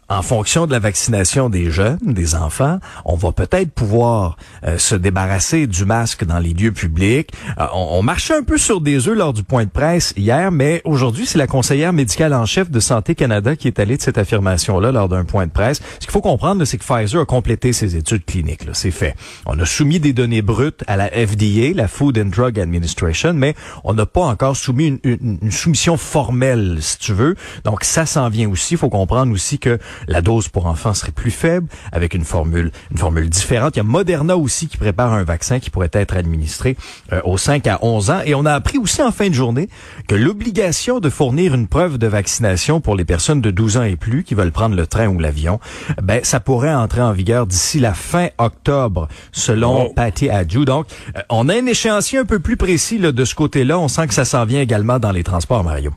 en 0.08 0.22
fonction 0.22 0.66
de 0.66 0.72
la 0.72 0.78
vaccination 0.78 1.48
des 1.48 1.70
jeunes, 1.70 1.98
des 2.02 2.34
enfants, 2.34 2.78
on 3.04 3.16
va 3.16 3.32
peut-être 3.32 3.70
pouvoir 3.70 4.36
euh, 4.66 4.78
se 4.78 4.94
débarrasser 4.94 5.66
du 5.66 5.84
masque 5.84 6.24
dans 6.24 6.38
les 6.38 6.52
lieux 6.52 6.72
publics. 6.72 7.30
Euh, 7.58 7.64
on, 7.72 8.02
marchait 8.02 8.36
un 8.36 8.42
peu 8.42 8.58
sur 8.58 8.80
des 8.80 9.08
œufs 9.08 9.16
lors 9.16 9.32
du 9.32 9.42
point 9.42 9.64
de 9.64 9.70
presse 9.70 10.12
hier, 10.16 10.52
mais 10.52 10.82
aujourd'hui, 10.84 11.26
c'est 11.26 11.38
la 11.38 11.46
conseillère 11.46 11.92
médicale 11.92 12.34
en 12.34 12.44
chef 12.44 12.70
de 12.70 12.80
Santé 12.80 13.14
Canada 13.14 13.56
qui 13.56 13.66
est 13.66 13.78
allée 13.78 13.96
de 13.96 14.02
cette 14.02 14.18
affirmation-là 14.18 14.92
lors 14.92 15.08
d'un 15.08 15.24
point 15.24 15.46
de 15.46 15.52
presse. 15.52 15.80
Ce 15.94 16.00
qu'il 16.00 16.10
faut 16.10 16.20
comprendre, 16.20 16.64
c'est 16.64 16.76
que 16.76 16.84
Pfizer 16.84 17.22
a 17.22 17.24
complété 17.24 17.72
ses 17.72 17.96
études 17.96 18.24
cliniques. 18.24 18.62
C'est 18.72 18.90
fait. 18.90 19.14
On 19.46 19.58
a 19.58 19.64
soumis 19.64 20.00
des 20.00 20.12
données 20.12 20.42
brutes 20.42 20.84
à 20.86 20.96
la 20.96 21.08
FDA, 21.08 21.72
la 21.74 21.88
Food 21.88 22.18
and 22.18 22.26
Drug 22.26 22.60
Administration, 22.60 23.32
mais 23.32 23.54
on 23.84 23.94
n'a 23.94 24.06
pas 24.06 24.22
encore 24.22 24.56
soumis 24.56 24.98
une, 25.02 25.38
une 25.42 25.50
soumission 25.50 25.96
formelle, 25.96 26.78
si 26.80 26.98
tu 26.98 27.12
veux. 27.14 27.36
Donc, 27.64 27.84
ça 27.84 28.04
s'en 28.04 28.28
vient 28.28 28.50
aussi. 28.50 28.74
Il 28.74 28.78
faut 28.78 28.90
comprendre 28.90 29.32
aussi 29.32 29.58
que 29.58 29.78
la 30.08 30.22
dose 30.22 30.48
pour 30.48 30.66
enfants 30.66 30.94
serait 30.94 31.12
plus 31.12 31.30
faible 31.30 31.68
avec 31.92 32.14
une 32.14 32.24
formule 32.24 32.70
une 32.90 32.98
formule 32.98 33.28
différente. 33.28 33.76
Il 33.76 33.78
y 33.78 33.80
a 33.80 33.84
Moderna 33.84 34.36
aussi 34.36 34.68
qui 34.68 34.76
prépare 34.76 35.12
un 35.12 35.24
vaccin 35.24 35.58
qui 35.60 35.70
pourrait 35.70 35.90
être 35.92 36.16
administré 36.16 36.76
euh, 37.12 37.20
aux 37.24 37.38
5 37.38 37.66
à 37.66 37.78
11 37.82 38.10
ans 38.10 38.20
et 38.24 38.34
on 38.34 38.44
a 38.44 38.52
appris 38.52 38.78
aussi 38.78 39.02
en 39.02 39.12
fin 39.12 39.28
de 39.28 39.34
journée 39.34 39.68
que 40.08 40.14
l'obligation 40.14 41.00
de 41.00 41.10
fournir 41.10 41.54
une 41.54 41.68
preuve 41.68 41.98
de 41.98 42.06
vaccination 42.06 42.80
pour 42.80 42.96
les 42.96 43.04
personnes 43.04 43.40
de 43.40 43.50
12 43.50 43.76
ans 43.76 43.82
et 43.82 43.96
plus 43.96 44.24
qui 44.24 44.34
veulent 44.34 44.52
prendre 44.52 44.76
le 44.76 44.86
train 44.86 45.08
ou 45.08 45.18
l'avion, 45.18 45.60
ben 46.02 46.20
ça 46.22 46.40
pourrait 46.40 46.74
entrer 46.74 47.00
en 47.00 47.12
vigueur 47.12 47.46
d'ici 47.46 47.80
la 47.80 47.94
fin 47.94 48.28
octobre 48.38 49.08
selon 49.32 49.86
oh. 49.86 49.92
Patty 49.94 50.30
Adju. 50.30 50.64
Donc 50.64 50.86
euh, 51.16 51.20
on 51.30 51.48
a 51.48 51.54
un 51.54 51.66
échéancier 51.66 52.18
un 52.18 52.24
peu 52.24 52.38
plus 52.38 52.56
précis 52.56 52.98
là, 52.98 53.12
de 53.12 53.24
ce 53.24 53.34
côté-là, 53.34 53.78
on 53.78 53.88
sent 53.88 54.06
que 54.06 54.14
ça 54.14 54.24
s'en 54.24 54.44
vient 54.44 54.60
également 54.60 54.98
dans 54.98 55.12
les 55.12 55.24
transports 55.24 55.64
Mario. 55.64 55.92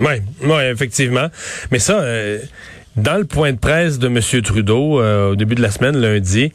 Oui, 0.00 0.14
oui, 0.42 0.62
effectivement. 0.72 1.28
Mais 1.70 1.78
ça, 1.78 2.00
euh, 2.00 2.40
dans 2.96 3.16
le 3.16 3.24
point 3.24 3.52
de 3.52 3.58
presse 3.58 3.98
de 3.98 4.06
M. 4.06 4.20
Trudeau 4.42 5.00
euh, 5.00 5.32
au 5.32 5.36
début 5.36 5.54
de 5.54 5.62
la 5.62 5.70
semaine, 5.70 5.96
lundi, 5.96 6.52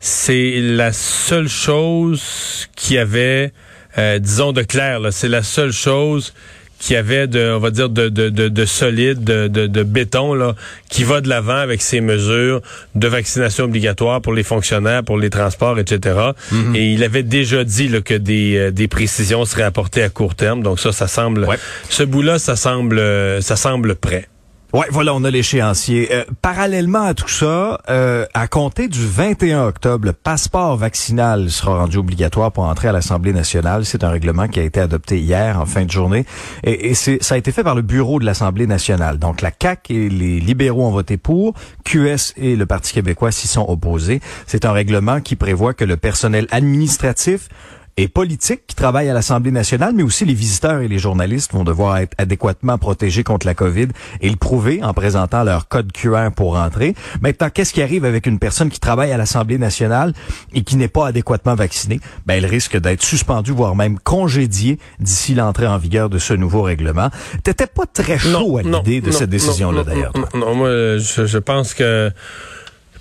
c'est 0.00 0.60
la 0.60 0.92
seule 0.92 1.48
chose 1.48 2.68
qui 2.74 2.98
avait, 2.98 3.52
euh, 3.98 4.18
disons, 4.18 4.52
de 4.52 4.62
clair. 4.62 5.00
C'est 5.10 5.28
la 5.28 5.42
seule 5.42 5.72
chose 5.72 6.32
qui 6.78 6.96
avait 6.96 7.26
de, 7.26 7.52
on 7.54 7.60
va 7.60 7.70
dire, 7.70 7.88
de, 7.88 8.08
de, 8.08 8.28
de, 8.28 8.64
solide, 8.64 9.24
de, 9.24 9.46
de, 9.48 9.82
béton, 9.82 10.34
là, 10.34 10.54
qui 10.90 11.04
va 11.04 11.22
de 11.22 11.28
l'avant 11.28 11.56
avec 11.56 11.80
ces 11.80 12.00
mesures 12.00 12.60
de 12.94 13.08
vaccination 13.08 13.64
obligatoire 13.64 14.20
pour 14.20 14.34
les 14.34 14.42
fonctionnaires, 14.42 15.02
pour 15.02 15.16
les 15.16 15.30
transports, 15.30 15.78
etc. 15.78 16.18
Mm-hmm. 16.52 16.76
Et 16.76 16.92
il 16.92 17.02
avait 17.04 17.22
déjà 17.22 17.64
dit 17.64 17.88
là, 17.88 18.02
que 18.02 18.14
des, 18.14 18.56
euh, 18.56 18.70
des 18.70 18.88
précisions 18.88 19.44
seraient 19.46 19.62
apportées 19.62 20.02
à 20.02 20.10
court 20.10 20.34
terme. 20.34 20.62
Donc 20.62 20.80
ça, 20.80 20.92
ça 20.92 21.06
semble, 21.06 21.46
ce 21.88 22.02
bout-là, 22.02 22.38
ça 22.38 22.56
semble, 22.56 23.00
ça 23.40 23.56
semble 23.56 23.94
prêt. 23.94 24.28
Ouais, 24.74 24.86
voilà, 24.90 25.14
on 25.14 25.22
a 25.22 25.30
l'échéancier. 25.30 26.08
Euh, 26.10 26.24
parallèlement 26.42 27.04
à 27.04 27.14
tout 27.14 27.28
ça, 27.28 27.80
euh, 27.88 28.26
à 28.34 28.48
compter 28.48 28.88
du 28.88 29.06
21 29.06 29.68
octobre, 29.68 30.04
le 30.04 30.12
passeport 30.12 30.76
vaccinal 30.76 31.48
sera 31.48 31.78
rendu 31.78 31.96
obligatoire 31.96 32.50
pour 32.50 32.64
entrer 32.64 32.88
à 32.88 32.92
l'Assemblée 32.92 33.32
nationale. 33.32 33.84
C'est 33.84 34.02
un 34.02 34.08
règlement 34.08 34.48
qui 34.48 34.58
a 34.58 34.64
été 34.64 34.80
adopté 34.80 35.20
hier 35.20 35.60
en 35.60 35.64
fin 35.64 35.84
de 35.84 35.92
journée 35.92 36.26
et, 36.64 36.90
et 36.90 36.94
ça 36.94 37.36
a 37.36 37.38
été 37.38 37.52
fait 37.52 37.62
par 37.62 37.76
le 37.76 37.82
bureau 37.82 38.18
de 38.18 38.24
l'Assemblée 38.24 38.66
nationale. 38.66 39.20
Donc 39.20 39.42
la 39.42 39.52
CAC 39.52 39.92
et 39.92 40.08
les 40.08 40.40
libéraux 40.40 40.86
ont 40.86 40.90
voté 40.90 41.18
pour, 41.18 41.54
QS 41.84 42.34
et 42.36 42.56
le 42.56 42.66
Parti 42.66 42.94
québécois 42.94 43.30
s'y 43.30 43.46
sont 43.46 43.66
opposés. 43.68 44.20
C'est 44.48 44.64
un 44.64 44.72
règlement 44.72 45.20
qui 45.20 45.36
prévoit 45.36 45.74
que 45.74 45.84
le 45.84 45.96
personnel 45.96 46.48
administratif 46.50 47.48
et 47.96 48.08
politiques 48.08 48.66
qui 48.66 48.74
travaillent 48.74 49.08
à 49.08 49.14
l'Assemblée 49.14 49.50
nationale, 49.50 49.92
mais 49.94 50.02
aussi 50.02 50.24
les 50.24 50.34
visiteurs 50.34 50.80
et 50.80 50.88
les 50.88 50.98
journalistes 50.98 51.52
vont 51.52 51.64
devoir 51.64 51.98
être 51.98 52.14
adéquatement 52.18 52.78
protégés 52.78 53.22
contre 53.22 53.46
la 53.46 53.54
COVID 53.54 53.88
et 54.20 54.28
le 54.28 54.36
prouver 54.36 54.82
en 54.82 54.92
présentant 54.92 55.44
leur 55.44 55.68
code 55.68 55.92
QR 55.92 56.30
pour 56.34 56.54
rentrer. 56.54 56.94
Maintenant, 57.20 57.50
qu'est-ce 57.50 57.72
qui 57.72 57.82
arrive 57.82 58.04
avec 58.04 58.26
une 58.26 58.38
personne 58.38 58.70
qui 58.70 58.80
travaille 58.80 59.12
à 59.12 59.16
l'Assemblée 59.16 59.58
nationale 59.58 60.12
et 60.52 60.62
qui 60.62 60.76
n'est 60.76 60.88
pas 60.88 61.06
adéquatement 61.06 61.54
vaccinée? 61.54 62.00
Ben, 62.26 62.34
elle 62.34 62.46
risque 62.46 62.76
d'être 62.78 63.02
suspendue, 63.02 63.52
voire 63.52 63.76
même 63.76 63.98
congédiée 63.98 64.78
d'ici 64.98 65.34
l'entrée 65.34 65.66
en 65.66 65.78
vigueur 65.78 66.10
de 66.10 66.18
ce 66.18 66.34
nouveau 66.34 66.62
règlement. 66.62 67.10
T'étais 67.42 67.66
pas 67.66 67.86
très 67.86 68.18
chaud 68.18 68.58
à 68.58 68.62
l'idée 68.62 69.00
de 69.00 69.10
cette 69.10 69.30
décision-là, 69.30 69.84
d'ailleurs. 69.84 70.12
Non, 70.34 70.54
moi, 70.54 70.68
je, 70.98 71.26
je 71.26 71.38
pense 71.38 71.74
que 71.74 72.10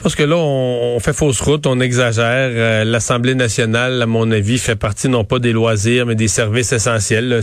parce 0.04 0.16
que 0.16 0.24
là, 0.24 0.36
on, 0.36 1.00
fait 1.00 1.14
fausse 1.14 1.40
route, 1.40 1.66
on 1.66 1.80
exagère. 1.80 2.52
Euh, 2.54 2.84
L'Assemblée 2.84 3.36
nationale, 3.36 4.02
à 4.02 4.06
mon 4.06 4.30
avis, 4.32 4.58
fait 4.58 4.76
partie 4.76 5.08
non 5.08 5.24
pas 5.24 5.40
des 5.40 5.54
loisirs, 5.54 6.06
mais 6.06 6.16
des 6.16 6.28
services 6.28 6.74
essentiels. 6.74 7.42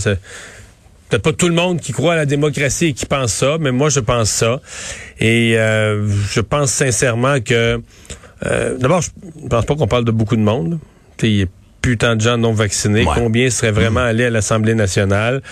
Peut-être 1.09 1.23
pas 1.23 1.33
tout 1.33 1.49
le 1.49 1.55
monde 1.55 1.81
qui 1.81 1.93
croit 1.93 2.13
à 2.13 2.17
la 2.17 2.27
démocratie 2.27 2.87
et 2.89 2.93
qui 2.93 3.07
pense 3.07 3.33
ça, 3.33 3.57
mais 3.59 3.73
moi, 3.73 3.89
je 3.89 4.01
pense 4.01 4.31
ça. 4.31 4.61
Et 5.19 5.59
euh, 5.59 6.07
je 6.31 6.41
pense 6.41 6.71
sincèrement 6.71 7.41
que... 7.41 7.81
Euh, 8.47 8.77
d'abord, 8.79 9.01
je 9.01 9.09
pense 9.49 9.65
pas 9.65 9.75
qu'on 9.75 9.89
parle 9.89 10.05
de 10.05 10.13
beaucoup 10.13 10.37
de 10.37 10.43
monde. 10.43 10.79
Il 11.23 11.37
y 11.37 11.43
a 11.43 11.47
plus 11.81 11.97
tant 11.97 12.15
de 12.15 12.21
gens 12.21 12.37
non 12.37 12.53
vaccinés. 12.53 13.07
Combien 13.15 13.49
seraient 13.49 13.73
vraiment 13.73 14.03
mm. 14.03 14.09
allés 14.09 14.25
à 14.27 14.31
l'Assemblée 14.31 14.75
nationale? 14.75 15.43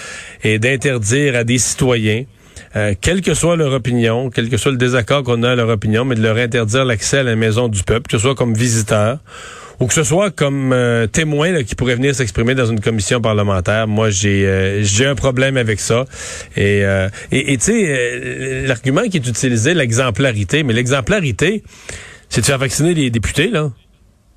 Et 0.44 0.59
d'interdire 0.59 1.37
à 1.37 1.44
des 1.44 1.59
citoyens 1.59 2.25
euh, 2.76 2.94
quelle 3.00 3.22
que 3.22 3.35
soit 3.35 3.57
leur 3.57 3.72
opinion, 3.72 4.31
quel 4.31 4.48
que 4.48 4.57
soit 4.57 4.72
le 4.72 4.78
désaccord 4.78 5.22
qu'on 5.22 5.42
a 5.42 5.50
à 5.50 5.54
leur 5.54 5.68
opinion, 5.68 6.04
mais 6.04 6.14
de 6.14 6.22
leur 6.22 6.37
interdire 6.37 6.85
l'accès 6.85 7.18
à 7.18 7.22
la 7.22 7.37
maison 7.37 7.68
du 7.68 7.83
peuple, 7.83 8.09
que 8.09 8.18
ce 8.18 8.22
soit 8.22 8.35
comme 8.35 8.54
visiteur 8.54 9.18
ou 9.81 9.87
que 9.87 9.94
ce 9.94 10.02
soit 10.02 10.31
comme 10.31 10.72
euh, 10.72 11.07
témoin 11.07 11.62
qui 11.62 11.74
pourrait 11.74 11.94
venir 11.94 12.14
s'exprimer 12.14 12.54
dans 12.54 12.66
une 12.66 12.81
commission 12.81 13.20
parlementaire. 13.20 13.87
Moi, 13.87 14.11
j'ai 14.11 14.46
euh, 14.46 14.83
j'ai 14.83 15.07
un 15.07 15.14
problème 15.14 15.57
avec 15.57 15.81
ça. 15.81 16.04
Et 16.57 16.85
euh, 16.85 17.09
et 17.31 17.57
tu 17.59 17.64
sais, 17.64 18.64
l'argument 18.66 19.02
qui 19.02 19.18
est 19.18 19.26
utilisé, 19.26 19.74
l'exemplarité, 19.74 20.62
mais 20.62 20.72
l'exemplarité, 20.72 21.62
c'est 22.28 22.40
de 22.40 22.46
faire 22.46 22.59
vacciner 22.59 22.94
les 22.94 23.11
députés, 23.11 23.48
là. 23.48 23.70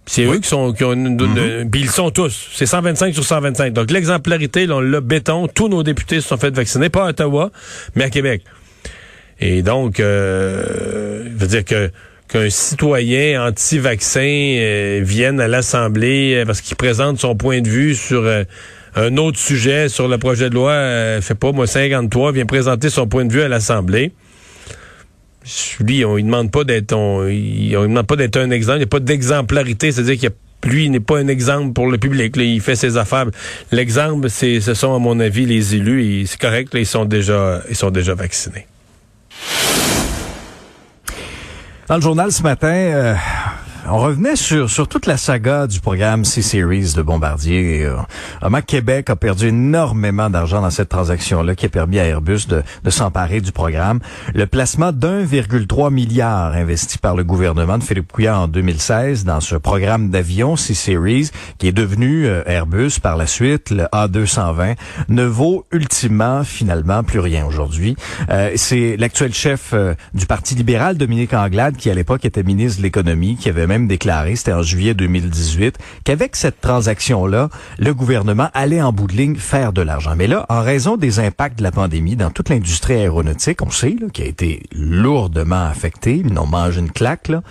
C'est 0.05 0.25
eux 0.25 0.39
qui 0.39 0.49
sont 0.49 0.73
qui 0.73 0.83
ont 0.83 0.93
une, 0.93 1.17
mm-hmm. 1.17 1.69
ils 1.77 1.89
sont 1.89 2.09
tous. 2.09 2.49
C'est 2.53 2.65
125 2.65 3.13
sur 3.13 3.23
125. 3.23 3.73
Donc 3.73 3.91
l'exemplarité, 3.91 4.67
on 4.69 4.79
l'a 4.79 4.99
béton. 4.99 5.47
Tous 5.47 5.69
nos 5.69 5.83
députés 5.83 6.21
se 6.21 6.27
sont 6.27 6.37
fait 6.37 6.53
vacciner, 6.55 6.89
pas 6.89 7.05
à 7.05 7.09
Ottawa, 7.09 7.51
mais 7.95 8.05
à 8.05 8.09
Québec. 8.09 8.43
Et 9.39 9.63
donc, 9.63 9.99
euh, 9.99 11.23
veut 11.35 11.47
dire 11.47 11.65
que 11.65 11.91
qu'un 12.31 12.49
citoyen 12.49 13.45
anti-vaccin 13.45 14.21
euh, 14.21 15.01
vienne 15.03 15.41
à 15.41 15.49
l'Assemblée 15.49 16.35
euh, 16.35 16.45
parce 16.45 16.61
qu'il 16.61 16.77
présente 16.77 17.19
son 17.19 17.35
point 17.35 17.59
de 17.59 17.67
vue 17.67 17.93
sur 17.93 18.21
euh, 18.21 18.43
un 18.95 19.17
autre 19.17 19.37
sujet, 19.37 19.89
sur 19.89 20.07
le 20.07 20.17
projet 20.17 20.49
de 20.49 20.55
loi, 20.55 21.21
fait 21.21 21.35
pas 21.35 21.51
moi 21.51 21.67
53, 21.67 22.31
vient 22.33 22.45
présenter 22.45 22.89
son 22.89 23.07
point 23.07 23.25
de 23.25 23.31
vue 23.31 23.41
à 23.41 23.47
l'Assemblée. 23.47 24.11
Lui, 25.79 26.05
on 26.05 26.17
ne 26.17 26.21
demande 26.21 26.51
pas 26.51 26.63
d'être 26.63 26.95
pas 28.07 28.15
d'être 28.15 28.37
un 28.37 28.51
exemple, 28.51 28.77
il 28.77 28.79
n'y 28.79 28.83
a 28.83 28.87
pas 28.87 28.99
d'exemplarité, 28.99 29.91
c'est-à-dire 29.91 30.17
qu'il 30.17 30.31
lui 30.69 30.89
n'est 30.89 30.99
pas 30.99 31.17
un 31.17 31.27
exemple 31.27 31.73
pour 31.73 31.89
le 31.89 31.97
public. 31.97 32.35
il 32.37 32.61
fait 32.61 32.75
ses 32.75 32.97
affaires. 32.97 33.25
L'exemple, 33.71 34.29
c'est, 34.29 34.61
ce 34.61 34.73
sont 34.73 34.93
à 34.93 34.99
mon 34.99 35.19
avis 35.19 35.45
les 35.45 35.75
élus. 35.75 36.25
C'est 36.27 36.39
correct. 36.39 36.71
ils 36.73 36.85
sont 36.85 37.05
déjà, 37.05 37.61
ils 37.69 37.75
sont 37.75 37.91
déjà 37.91 38.13
vaccinés. 38.13 38.67
Dans 41.87 41.95
le 41.95 42.01
journal 42.01 42.31
ce 42.31 42.41
matin, 42.43 42.67
euh, 42.67 43.15
on 43.89 43.97
revenait 43.97 44.35
sur, 44.35 44.69
sur 44.69 44.87
toute 44.87 45.05
la 45.05 45.17
saga 45.17 45.67
du 45.67 45.79
programme 45.79 46.25
C-Series 46.25 46.93
de 46.95 47.01
Bombardier. 47.01 47.85
Euh, 47.85 48.61
Québec 48.61 49.09
a 49.09 49.15
perdu 49.15 49.47
énormément 49.47 50.29
d'argent 50.29 50.61
dans 50.61 50.69
cette 50.69 50.89
transaction-là 50.89 51.55
qui 51.55 51.65
a 51.65 51.69
permis 51.69 51.99
à 51.99 52.05
Airbus 52.05 52.47
de, 52.47 52.63
de 52.83 52.89
s'emparer 52.89 53.41
du 53.41 53.51
programme. 53.51 53.99
Le 54.33 54.45
placement 54.45 54.91
d'1,3 54.91 55.91
milliard 55.91 56.53
investi 56.53 56.97
par 56.97 57.15
le 57.15 57.23
gouvernement 57.23 57.77
de 57.77 57.83
Philippe 57.83 58.11
Couillard 58.11 58.41
en 58.41 58.47
2016 58.47 59.25
dans 59.25 59.41
ce 59.41 59.55
programme 59.55 60.09
d'avion 60.09 60.55
C-Series 60.55 61.31
qui 61.57 61.67
est 61.67 61.71
devenu 61.71 62.27
euh, 62.27 62.43
Airbus 62.45 62.99
par 63.01 63.17
la 63.17 63.27
suite, 63.27 63.71
le 63.71 63.83
A220, 63.85 64.75
ne 65.09 65.23
vaut 65.23 65.65
ultimement 65.71 66.43
finalement 66.43 67.03
plus 67.03 67.19
rien 67.19 67.45
aujourd'hui. 67.45 67.95
Euh, 68.29 68.51
c'est 68.55 68.95
l'actuel 68.97 69.33
chef 69.33 69.71
euh, 69.73 69.93
du 70.13 70.25
Parti 70.25 70.55
libéral, 70.55 70.97
Dominique 70.97 71.33
Anglade, 71.33 71.75
qui 71.77 71.89
à 71.89 71.93
l'époque 71.93 72.25
était 72.25 72.43
ministre 72.43 72.77
de 72.77 72.83
l'économie, 72.83 73.37
qui 73.37 73.49
avait 73.49 73.67
même 73.71 73.87
déclaré, 73.87 74.35
c'était 74.35 74.51
en 74.51 74.63
juillet 74.63 74.93
2018, 74.93 75.77
qu'avec 76.03 76.35
cette 76.35 76.59
transaction-là, 76.59 77.47
le 77.79 77.93
gouvernement 77.93 78.49
allait 78.53 78.81
en 78.81 78.91
bout 78.91 79.07
de 79.07 79.13
ligne 79.13 79.37
faire 79.37 79.71
de 79.71 79.81
l'argent. 79.81 80.13
Mais 80.17 80.27
là, 80.27 80.45
en 80.49 80.61
raison 80.61 80.97
des 80.97 81.19
impacts 81.19 81.57
de 81.57 81.63
la 81.63 81.71
pandémie 81.71 82.17
dans 82.17 82.31
toute 82.31 82.49
l'industrie 82.49 82.95
aéronautique, 82.95 83.61
on 83.61 83.69
sait, 83.69 83.95
là, 83.97 84.07
qui 84.11 84.23
a 84.23 84.25
été 84.25 84.63
lourdement 84.75 85.65
affectée, 85.65 86.17
ils 86.17 86.33
n'ont 86.33 86.47
mangé 86.47 86.81
une 86.81 86.91
claque, 86.91 87.29
là, 87.29 87.43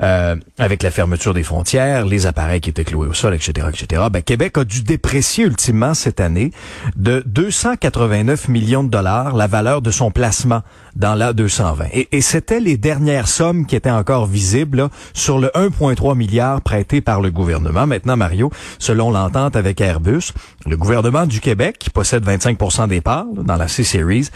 euh, 0.00 0.36
avec 0.58 0.84
la 0.84 0.92
fermeture 0.92 1.34
des 1.34 1.42
frontières, 1.42 2.06
les 2.06 2.26
appareils 2.26 2.60
qui 2.60 2.70
étaient 2.70 2.84
cloués 2.84 3.08
au 3.08 3.14
sol, 3.14 3.34
etc., 3.34 3.66
etc., 3.68 4.02
ben, 4.12 4.22
Québec 4.22 4.56
a 4.58 4.64
dû 4.64 4.82
déprécier 4.82 5.44
ultimement 5.44 5.94
cette 5.94 6.20
année 6.20 6.52
de 6.94 7.20
289 7.26 8.46
millions 8.48 8.84
de 8.84 8.90
dollars 8.90 9.34
la 9.34 9.48
valeur 9.48 9.82
de 9.82 9.90
son 9.90 10.12
placement 10.12 10.62
dans 10.94 11.16
la 11.16 11.32
220. 11.32 11.86
Et, 11.92 12.08
et 12.12 12.20
c'était 12.20 12.60
les 12.60 12.76
dernières 12.76 13.26
sommes 13.26 13.66
qui 13.66 13.74
étaient 13.74 13.90
encore 13.90 14.26
visibles 14.26 14.78
là, 14.78 14.88
sur 15.14 15.40
le 15.40 15.50
1,3 15.68 16.16
milliard 16.16 16.60
prêté 16.60 17.00
par 17.00 17.20
le 17.20 17.30
gouvernement. 17.30 17.86
Maintenant, 17.86 18.16
Mario, 18.16 18.50
selon 18.78 19.10
l'entente 19.10 19.56
avec 19.56 19.80
Airbus, 19.80 20.32
le 20.66 20.76
gouvernement 20.76 21.26
du 21.26 21.40
Québec, 21.40 21.76
qui 21.78 21.90
possède 21.90 22.24
25% 22.24 22.88
des 22.88 23.00
parts 23.00 23.26
dans 23.36 23.56
la 23.56 23.68
C-Series, 23.68 24.28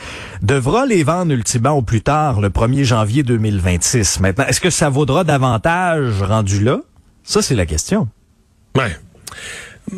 devra 0.43 0.87
les 0.87 1.03
vendre 1.03 1.33
ultimement 1.33 1.73
au 1.73 1.83
plus 1.83 2.03
tard, 2.03 2.41
le 2.41 2.49
1er 2.49 2.85
janvier 2.85 3.23
2026. 3.23 4.21
Maintenant, 4.21 4.47
est-ce 4.47 4.61
que 4.61 4.71
ça 4.71 4.89
vaudra 4.89 5.25
davantage 5.25 6.23
rendu 6.23 6.63
là? 6.63 6.81
Ça, 7.25 7.43
c'est 7.43 7.55
la 7.55 7.67
question. 7.67 8.09
Ouais. 8.77 8.97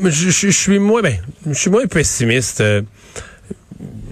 Je, 0.05 0.51
suis 0.51 0.79
moins, 0.79 1.03
ben, 1.03 1.17
je 1.47 1.53
suis 1.53 1.71
moins 1.71 1.87
pessimiste. 1.87 2.61
Euh, 2.61 2.83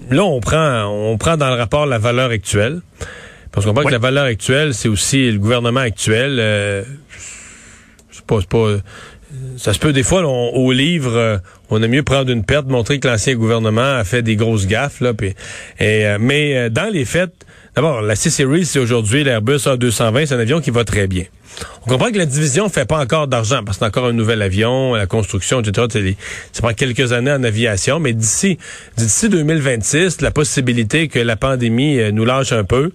là, 0.09 0.23
on 0.23 0.39
prend, 0.39 0.85
on 0.85 1.17
prend 1.17 1.37
dans 1.37 1.49
le 1.49 1.55
rapport 1.55 1.85
la 1.85 1.97
valeur 1.97 2.31
actuelle. 2.31 2.81
Parce 3.51 3.65
qu'on 3.65 3.73
voit 3.73 3.83
que 3.83 3.89
la 3.89 3.97
valeur 3.97 4.25
actuelle, 4.25 4.73
c'est 4.73 4.89
aussi 4.89 5.31
le 5.31 5.39
gouvernement 5.39 5.79
actuel. 5.79 6.37
Euh, 6.39 6.83
c'est 8.11 8.25
pas, 8.25 8.39
pas, 8.47 8.77
ça 9.57 9.73
se 9.73 9.79
peut 9.79 9.93
des 9.93 10.03
fois, 10.03 10.23
au 10.25 10.71
livre, 10.71 11.15
euh, 11.15 11.37
on 11.69 11.81
a 11.81 11.87
mieux 11.87 12.03
prendre 12.03 12.31
une 12.31 12.43
perte, 12.43 12.67
montrer 12.67 12.99
que 12.99 13.07
l'ancien 13.07 13.35
gouvernement 13.35 13.97
a 13.97 14.03
fait 14.03 14.21
des 14.21 14.35
grosses 14.35 14.67
gaffes. 14.67 15.01
Là, 15.01 15.13
et, 15.21 15.35
euh, 15.79 16.17
mais 16.19 16.69
dans 16.69 16.91
les 16.91 17.05
faits, 17.05 17.33
d'abord, 17.81 18.01
la 18.01 18.17
C-Series, 18.17 18.65
c'est 18.65 18.79
aujourd'hui 18.79 19.23
l'Airbus 19.23 19.59
A220, 19.59 20.25
c'est 20.25 20.35
un 20.35 20.39
avion 20.39 20.59
qui 20.59 20.69
va 20.69 20.83
très 20.83 21.07
bien. 21.07 21.23
On 21.85 21.89
comprend 21.89 22.11
que 22.11 22.17
la 22.17 22.25
division 22.25 22.67
fait 22.67 22.83
pas 22.83 22.99
encore 22.99 23.27
d'argent 23.27 23.63
parce 23.63 23.77
que 23.77 23.85
c'est 23.85 23.87
encore 23.87 24.07
un 24.07 24.11
nouvel 24.11 24.41
avion, 24.41 24.95
la 24.95 25.07
construction, 25.07 25.61
etc. 25.61 26.15
Ça 26.51 26.61
prend 26.61 26.73
quelques 26.73 27.13
années 27.13 27.31
en 27.31 27.41
aviation, 27.41 28.01
mais 28.01 28.11
d'ici 28.11 28.57
d'ici 28.97 29.29
2026, 29.29 30.19
la 30.19 30.31
possibilité 30.31 31.07
que 31.07 31.19
la 31.19 31.37
pandémie 31.37 31.99
euh, 31.99 32.11
nous 32.11 32.25
lâche 32.25 32.51
un 32.51 32.65
peu 32.65 32.91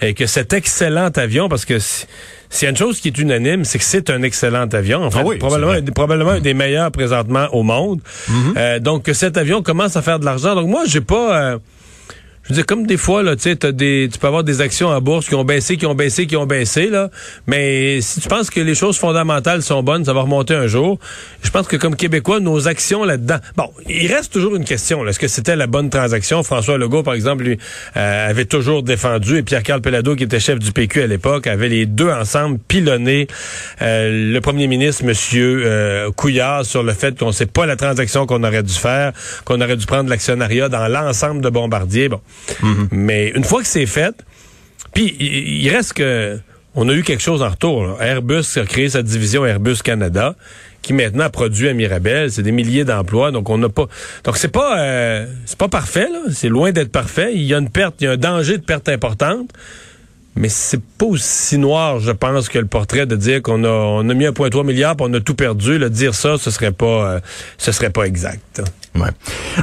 et 0.00 0.14
que 0.14 0.26
cet 0.26 0.52
excellent 0.52 1.10
avion, 1.16 1.48
parce 1.48 1.64
que 1.64 1.80
s'il 1.80 2.62
y 2.62 2.66
a 2.66 2.70
une 2.70 2.76
chose 2.76 3.00
qui 3.00 3.08
est 3.08 3.18
unanime, 3.18 3.64
c'est 3.64 3.78
que 3.78 3.84
c'est 3.84 4.08
un 4.08 4.22
excellent 4.22 4.68
avion. 4.68 5.02
En 5.02 5.10
fait, 5.10 5.18
ah 5.20 5.36
probablement, 5.36 5.92
probablement 5.92 6.30
un 6.30 6.40
des 6.40 6.54
meilleurs 6.54 6.92
présentement 6.92 7.48
au 7.52 7.64
monde. 7.64 8.00
Mm-hmm. 8.30 8.52
Euh, 8.56 8.78
donc 8.78 9.02
que 9.02 9.14
cet 9.14 9.36
avion 9.36 9.62
commence 9.62 9.96
à 9.96 10.02
faire 10.02 10.20
de 10.20 10.24
l'argent. 10.24 10.54
Donc 10.54 10.68
moi, 10.68 10.84
j'ai 10.86 11.00
pas 11.00 11.36
euh, 11.40 11.58
je 12.48 12.54
veux 12.54 12.56
dire, 12.56 12.66
comme 12.66 12.86
des 12.86 12.96
fois, 12.96 13.22
là, 13.22 13.36
tu 13.36 13.42
sais, 13.42 13.72
des, 13.72 14.08
tu 14.10 14.18
peux 14.18 14.26
avoir 14.26 14.42
des 14.42 14.62
actions 14.62 14.88
en 14.88 15.00
bourse 15.02 15.28
qui 15.28 15.34
ont 15.34 15.44
baissé, 15.44 15.76
qui 15.76 15.84
ont 15.84 15.94
baissé, 15.94 16.26
qui 16.26 16.34
ont 16.34 16.46
baissé, 16.46 16.88
là. 16.88 17.10
Mais 17.46 18.00
si 18.00 18.20
tu 18.20 18.28
penses 18.28 18.48
que 18.48 18.60
les 18.60 18.74
choses 18.74 18.96
fondamentales 18.96 19.60
sont 19.60 19.82
bonnes, 19.82 20.06
ça 20.06 20.14
va 20.14 20.22
remonter 20.22 20.54
un 20.54 20.66
jour. 20.66 20.98
Je 21.42 21.50
pense 21.50 21.68
que 21.68 21.76
comme 21.76 21.94
Québécois, 21.94 22.40
nos 22.40 22.66
actions 22.66 23.04
là-dedans. 23.04 23.36
Bon, 23.56 23.70
il 23.86 24.10
reste 24.10 24.32
toujours 24.32 24.56
une 24.56 24.64
question. 24.64 25.06
Est-ce 25.06 25.18
que 25.18 25.28
c'était 25.28 25.56
la 25.56 25.66
bonne 25.66 25.90
transaction? 25.90 26.42
François 26.42 26.78
Legault, 26.78 27.02
par 27.02 27.12
exemple, 27.12 27.44
lui, 27.44 27.58
euh, 27.98 28.30
avait 28.30 28.46
toujours 28.46 28.82
défendu, 28.82 29.36
et 29.36 29.42
Pierre-Carl 29.42 29.82
Pelado, 29.82 30.16
qui 30.16 30.24
était 30.24 30.40
chef 30.40 30.58
du 30.58 30.72
PQ 30.72 31.02
à 31.02 31.06
l'époque, 31.06 31.46
avait 31.46 31.68
les 31.68 31.84
deux 31.84 32.10
ensemble 32.10 32.58
pilonné 32.66 33.26
euh, 33.82 34.32
le 34.32 34.40
premier 34.40 34.68
ministre, 34.68 35.04
Monsieur 35.04 35.62
euh, 35.66 36.10
Couillard, 36.12 36.64
sur 36.64 36.82
le 36.82 36.94
fait 36.94 37.18
qu'on 37.18 37.30
sait 37.30 37.44
pas 37.44 37.66
la 37.66 37.76
transaction 37.76 38.24
qu'on 38.24 38.42
aurait 38.42 38.62
dû 38.62 38.72
faire, 38.72 39.12
qu'on 39.44 39.60
aurait 39.60 39.76
dû 39.76 39.84
prendre 39.84 40.08
l'actionnariat 40.08 40.70
dans 40.70 40.88
l'ensemble 40.88 41.42
de 41.42 41.50
Bombardier. 41.50 42.08
Bon. 42.08 42.20
Mhm. 42.62 42.88
Mais 42.90 43.28
une 43.28 43.44
fois 43.44 43.62
que 43.62 43.68
c'est 43.68 43.86
fait, 43.86 44.14
puis 44.94 45.14
il 45.18 45.68
reste 45.70 45.94
que 45.94 46.38
on 46.74 46.88
a 46.88 46.92
eu 46.92 47.02
quelque 47.02 47.22
chose 47.22 47.42
en 47.42 47.48
retour. 47.48 48.00
Airbus 48.00 48.44
a 48.56 48.64
créé 48.64 48.88
sa 48.88 49.02
division 49.02 49.44
Airbus 49.44 49.78
Canada, 49.82 50.36
qui 50.80 50.92
maintenant 50.92 51.28
produit 51.28 51.68
à 51.68 51.72
Mirabel. 51.72 52.30
C'est 52.30 52.42
des 52.42 52.52
milliers 52.52 52.84
d'emplois, 52.84 53.32
donc 53.32 53.50
on 53.50 53.58
n'a 53.58 53.68
pas. 53.68 53.86
Donc 54.24 54.36
c'est 54.36 54.48
pas 54.52 54.78
euh, 54.78 55.26
c'est 55.44 55.58
pas 55.58 55.68
parfait. 55.68 56.08
C'est 56.32 56.48
loin 56.48 56.70
d'être 56.70 56.92
parfait. 56.92 57.32
Il 57.34 57.42
y 57.42 57.54
a 57.54 57.58
une 57.58 57.70
perte, 57.70 57.96
il 58.00 58.04
y 58.04 58.06
a 58.06 58.12
un 58.12 58.16
danger 58.16 58.58
de 58.58 58.62
perte 58.62 58.88
importante. 58.88 59.50
Mais 60.38 60.48
c'est 60.48 60.80
pas 60.80 61.06
aussi 61.06 61.58
noir, 61.58 61.98
je 61.98 62.12
pense, 62.12 62.48
que 62.48 62.60
le 62.60 62.66
portrait 62.66 63.06
de 63.06 63.16
dire 63.16 63.42
qu'on 63.42 63.64
a, 63.64 63.68
on 63.68 64.08
a 64.08 64.14
mis 64.14 64.24
1,3 64.24 64.64
milliard, 64.64 64.92
et 64.92 65.02
on 65.02 65.12
a 65.12 65.20
tout 65.20 65.34
perdu. 65.34 65.78
Le 65.78 65.90
dire 65.90 66.14
ça, 66.14 66.36
ce 66.38 66.52
serait 66.52 66.70
pas, 66.70 66.86
euh, 66.86 67.20
ce 67.58 67.72
serait 67.72 67.90
pas 67.90 68.04
exact. 68.04 68.62
Ouais. 68.94 69.10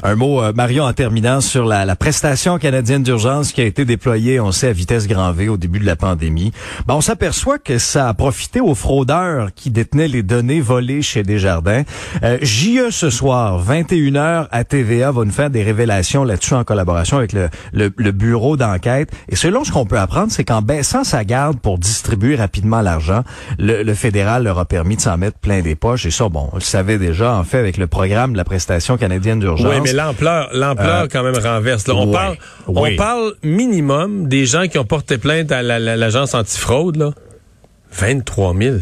Un 0.03 0.15
mot, 0.15 0.41
euh, 0.41 0.53
Mario, 0.53 0.83
en 0.83 0.93
terminant 0.93 1.41
sur 1.41 1.65
la, 1.65 1.85
la 1.85 1.95
prestation 1.95 2.57
canadienne 2.57 3.03
d'urgence 3.03 3.51
qui 3.51 3.61
a 3.61 3.65
été 3.65 3.85
déployée, 3.85 4.39
on 4.39 4.51
sait, 4.51 4.69
à 4.69 4.71
vitesse 4.71 5.07
grand 5.07 5.31
V 5.31 5.49
au 5.49 5.57
début 5.57 5.79
de 5.79 5.85
la 5.85 5.95
pandémie. 5.95 6.51
Ben, 6.87 6.95
on 6.95 7.01
s'aperçoit 7.01 7.57
que 7.57 7.77
ça 7.77 8.07
a 8.07 8.13
profité 8.13 8.61
aux 8.61 8.75
fraudeurs 8.75 9.49
qui 9.53 9.71
détenaient 9.71 10.07
les 10.07 10.23
données 10.23 10.61
volées 10.61 11.01
chez 11.01 11.23
Desjardins. 11.23 11.83
Euh, 12.23 12.37
JE 12.41 12.91
ce 12.91 13.09
soir, 13.09 13.61
21h 13.63 14.47
à 14.51 14.63
TVA, 14.63 15.11
va 15.11 15.25
nous 15.25 15.31
faire 15.31 15.49
des 15.49 15.63
révélations 15.63 16.23
là-dessus 16.23 16.53
en 16.53 16.63
collaboration 16.63 17.17
avec 17.17 17.33
le, 17.33 17.49
le, 17.73 17.91
le 17.95 18.11
bureau 18.11 18.57
d'enquête. 18.57 19.11
Et 19.29 19.35
selon 19.35 19.63
ce 19.63 19.71
qu'on 19.71 19.85
peut 19.85 19.99
apprendre, 19.99 20.31
c'est 20.31 20.43
qu'en 20.43 20.61
baissant 20.65 21.03
sa 21.03 21.23
garde 21.23 21.59
pour 21.59 21.77
distribuer 21.77 22.35
rapidement 22.35 22.81
l'argent, 22.81 23.23
le, 23.59 23.83
le 23.83 23.93
fédéral 23.93 24.43
leur 24.43 24.59
a 24.59 24.65
permis 24.65 24.95
de 24.95 25.01
s'en 25.01 25.17
mettre 25.17 25.37
plein 25.37 25.61
des 25.61 25.75
poches. 25.75 26.05
Et 26.05 26.11
ça, 26.11 26.27
bon, 26.29 26.49
on 26.51 26.55
le 26.55 26.61
savait 26.61 26.97
déjà, 26.97 27.33
en 27.33 27.43
fait, 27.43 27.59
avec 27.59 27.77
le 27.77 27.87
programme 27.87 28.33
de 28.33 28.37
la 28.37 28.43
prestation 28.43 28.97
canadienne 28.97 29.43
oui, 29.43 29.81
mais 29.83 29.93
l'ampleur, 29.93 30.49
l'ampleur 30.53 31.03
euh, 31.03 31.07
quand 31.11 31.23
même 31.23 31.37
renverse. 31.37 31.85
on 31.89 32.11
parle, 32.11 32.37
on 32.67 32.95
parle 32.95 33.33
minimum 33.43 34.27
des 34.27 34.45
gens 34.45 34.67
qui 34.67 34.77
ont 34.77 34.85
porté 34.85 35.17
plainte 35.17 35.51
à 35.51 35.61
l'agence 35.61 36.33
antifraude, 36.33 36.97
là. 36.97 37.11
23 37.91 38.55
000. 38.57 38.77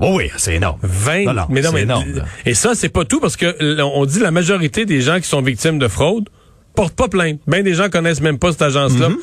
oui, 0.00 0.30
c'est 0.36 0.54
énorme. 0.54 0.78
20, 0.82 1.24
mais 1.48 1.60
non, 1.62 1.72
mais, 1.72 1.82
énorme, 1.82 2.04
et 2.46 2.54
ça, 2.54 2.74
c'est 2.74 2.88
pas 2.88 3.04
tout 3.04 3.20
parce 3.20 3.36
que 3.36 3.82
on 3.82 4.04
dit 4.06 4.20
la 4.20 4.30
majorité 4.30 4.84
des 4.84 5.00
gens 5.00 5.18
qui 5.18 5.28
sont 5.28 5.42
victimes 5.42 5.78
de 5.78 5.88
fraude 5.88 6.28
portent 6.74 6.94
pas 6.94 7.08
plainte. 7.08 7.40
Bien 7.46 7.62
des 7.62 7.74
gens 7.74 7.88
connaissent 7.88 8.20
même 8.20 8.38
pas 8.38 8.52
cette 8.52 8.62
agence-là. 8.62 9.10
Mhm. 9.10 9.16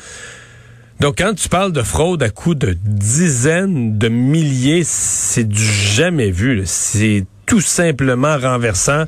Donc, 1.00 1.16
quand 1.18 1.32
tu 1.34 1.48
parles 1.48 1.72
de 1.72 1.82
fraude 1.82 2.22
à 2.22 2.28
coût 2.28 2.54
de 2.54 2.76
dizaines 2.84 3.96
de 3.96 4.08
milliers, 4.08 4.82
c'est 4.84 5.44
du 5.48 5.62
jamais 5.64 6.30
vu. 6.30 6.62
C'est 6.66 7.24
tout 7.46 7.62
simplement 7.62 8.36
renversant. 8.38 9.04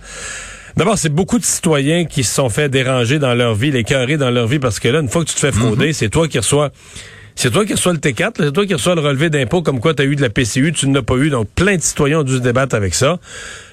D'abord, 0.76 0.96
c'est 0.96 1.10
beaucoup 1.10 1.38
de 1.38 1.44
citoyens 1.44 2.06
qui 2.06 2.24
se 2.24 2.34
sont 2.34 2.48
fait 2.48 2.70
déranger 2.70 3.18
dans 3.18 3.34
leur 3.34 3.54
vie, 3.54 3.70
les 3.70 3.84
carrés 3.84 4.16
dans 4.16 4.30
leur 4.30 4.46
vie, 4.46 4.58
parce 4.58 4.80
que 4.80 4.88
là, 4.88 5.00
une 5.00 5.08
fois 5.08 5.22
que 5.22 5.28
tu 5.28 5.34
te 5.34 5.40
fais 5.40 5.52
frauder, 5.52 5.92
c'est 5.92 6.08
toi 6.08 6.28
qui 6.28 6.38
reçois... 6.38 6.70
C'est 7.34 7.50
toi 7.50 7.64
qui 7.64 7.72
reçois 7.72 7.94
le 7.94 7.98
T4, 7.98 8.20
là, 8.22 8.30
c'est 8.46 8.52
toi 8.52 8.66
qui 8.66 8.74
reçois 8.74 8.94
le 8.94 9.00
relevé 9.00 9.30
d'impôt 9.30 9.62
comme 9.62 9.80
quoi 9.80 9.94
tu 9.94 10.02
as 10.02 10.04
eu 10.04 10.16
de 10.16 10.20
la 10.22 10.28
PCU, 10.28 10.72
tu 10.72 10.86
ne 10.86 10.94
l'as 10.94 11.02
pas 11.02 11.16
eu. 11.16 11.30
Donc, 11.30 11.48
plein 11.54 11.76
de 11.76 11.82
citoyens 11.82 12.20
ont 12.20 12.24
dû 12.24 12.34
se 12.34 12.40
débattre 12.42 12.74
avec 12.74 12.94
ça. 12.94 13.18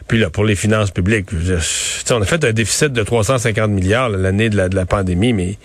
Puis 0.07 0.17
là, 0.17 0.29
pour 0.29 0.45
les 0.45 0.55
finances 0.55 0.91
publiques, 0.91 1.27
je- 1.31 2.13
on 2.13 2.21
a 2.21 2.25
fait 2.25 2.43
un 2.45 2.53
déficit 2.53 2.93
de 2.93 3.03
350 3.03 3.69
milliards 3.69 4.07
là, 4.09 4.17
l'année 4.17 4.49
de 4.49 4.55
la, 4.55 4.69
de 4.69 4.75
la 4.75 4.85
pandémie, 4.85 5.33
mais 5.33 5.57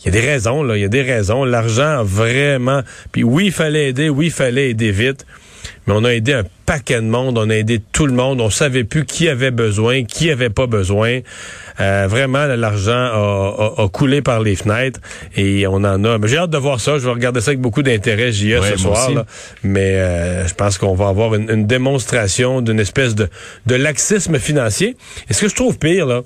il 0.00 0.06
y 0.06 0.08
a 0.08 0.20
des 0.20 0.26
raisons, 0.26 0.62
là. 0.62 0.76
Il 0.76 0.80
y 0.80 0.84
a 0.84 0.88
des 0.88 1.02
raisons. 1.02 1.44
L'argent 1.44 1.98
a 2.00 2.02
vraiment. 2.02 2.82
Puis 3.12 3.24
oui, 3.24 3.46
il 3.46 3.52
fallait 3.52 3.88
aider, 3.88 4.08
oui, 4.08 4.26
il 4.26 4.32
fallait 4.32 4.70
aider 4.70 4.90
vite. 4.92 5.26
Mais 5.86 5.94
on 5.96 6.04
a 6.04 6.10
aidé 6.14 6.34
un 6.34 6.44
paquet 6.66 6.96
de 6.96 7.06
monde, 7.06 7.36
on 7.36 7.50
a 7.50 7.54
aidé 7.56 7.80
tout 7.92 8.06
le 8.06 8.12
monde. 8.12 8.40
On 8.40 8.50
savait 8.50 8.84
plus 8.84 9.04
qui 9.06 9.28
avait 9.28 9.50
besoin, 9.50 10.04
qui 10.04 10.30
avait 10.30 10.50
pas 10.50 10.66
besoin. 10.66 11.20
Euh, 11.80 12.06
vraiment, 12.08 12.46
l'argent 12.46 12.92
a, 12.92 13.74
a- 13.78 13.82
a 13.84 13.88
coulé 13.88 14.22
par 14.22 14.40
les 14.40 14.54
fenêtres 14.54 15.00
et 15.36 15.66
on 15.66 15.74
en 15.76 16.04
a. 16.04 16.18
mais 16.18 16.28
J'ai 16.28 16.38
hâte 16.38 16.50
de 16.50 16.58
voir 16.58 16.78
ça. 16.80 16.98
Je 16.98 17.04
vais 17.06 17.12
regarder 17.12 17.40
ça 17.40 17.50
avec 17.50 17.60
beaucoup 17.60 17.82
d'intérêt, 17.82 18.30
j'y 18.32 18.52
ai 18.52 18.58
Ouais, 18.58 18.70
ce 18.72 18.76
soir. 18.76 19.10
là. 19.10 19.26
Mais 19.64 19.94
euh, 19.96 20.46
je 20.46 20.54
pense 20.54 20.78
qu'on 20.78 20.94
va 20.94 21.08
avoir 21.08 21.34
une, 21.34 21.50
une 21.50 21.66
démonstration 21.66 22.60
d'une 22.60 22.80
espèce 22.80 23.14
de, 23.14 23.28
de 23.66 23.74
laxisme 23.74 24.38
financier. 24.38 24.96
Et 25.28 25.34
ce 25.34 25.42
que 25.42 25.48
je 25.48 25.54
trouve 25.56 25.78
pire, 25.78 26.06
là, 26.06 26.22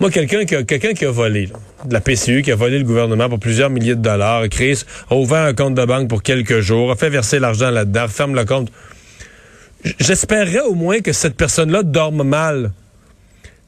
moi, 0.00 0.10
quelqu'un 0.10 0.44
qui 0.44 0.56
a, 0.56 0.62
quelqu'un 0.62 0.92
qui 0.94 1.04
a 1.04 1.10
volé, 1.10 1.46
là, 1.46 1.58
de 1.84 1.92
la 1.92 2.00
PCU, 2.00 2.42
qui 2.42 2.50
a 2.52 2.56
volé 2.56 2.78
le 2.78 2.84
gouvernement 2.84 3.28
pour 3.28 3.38
plusieurs 3.38 3.70
milliers 3.70 3.94
de 3.94 4.00
dollars, 4.02 4.42
a 4.42 4.48
créé, 4.48 4.74
a 5.10 5.14
ouvert 5.14 5.44
un 5.44 5.54
compte 5.54 5.74
de 5.74 5.84
banque 5.84 6.08
pour 6.08 6.22
quelques 6.22 6.60
jours, 6.60 6.90
a 6.90 6.96
fait 6.96 7.10
verser 7.10 7.38
l'argent 7.38 7.70
là-dedans, 7.70 8.08
ferme 8.08 8.34
le 8.34 8.44
compte. 8.44 8.70
J- 9.84 9.94
J'espérerais 9.98 10.60
au 10.60 10.74
moins 10.74 11.00
que 11.00 11.12
cette 11.12 11.36
personne-là 11.36 11.82
dorme 11.82 12.22
mal. 12.22 12.72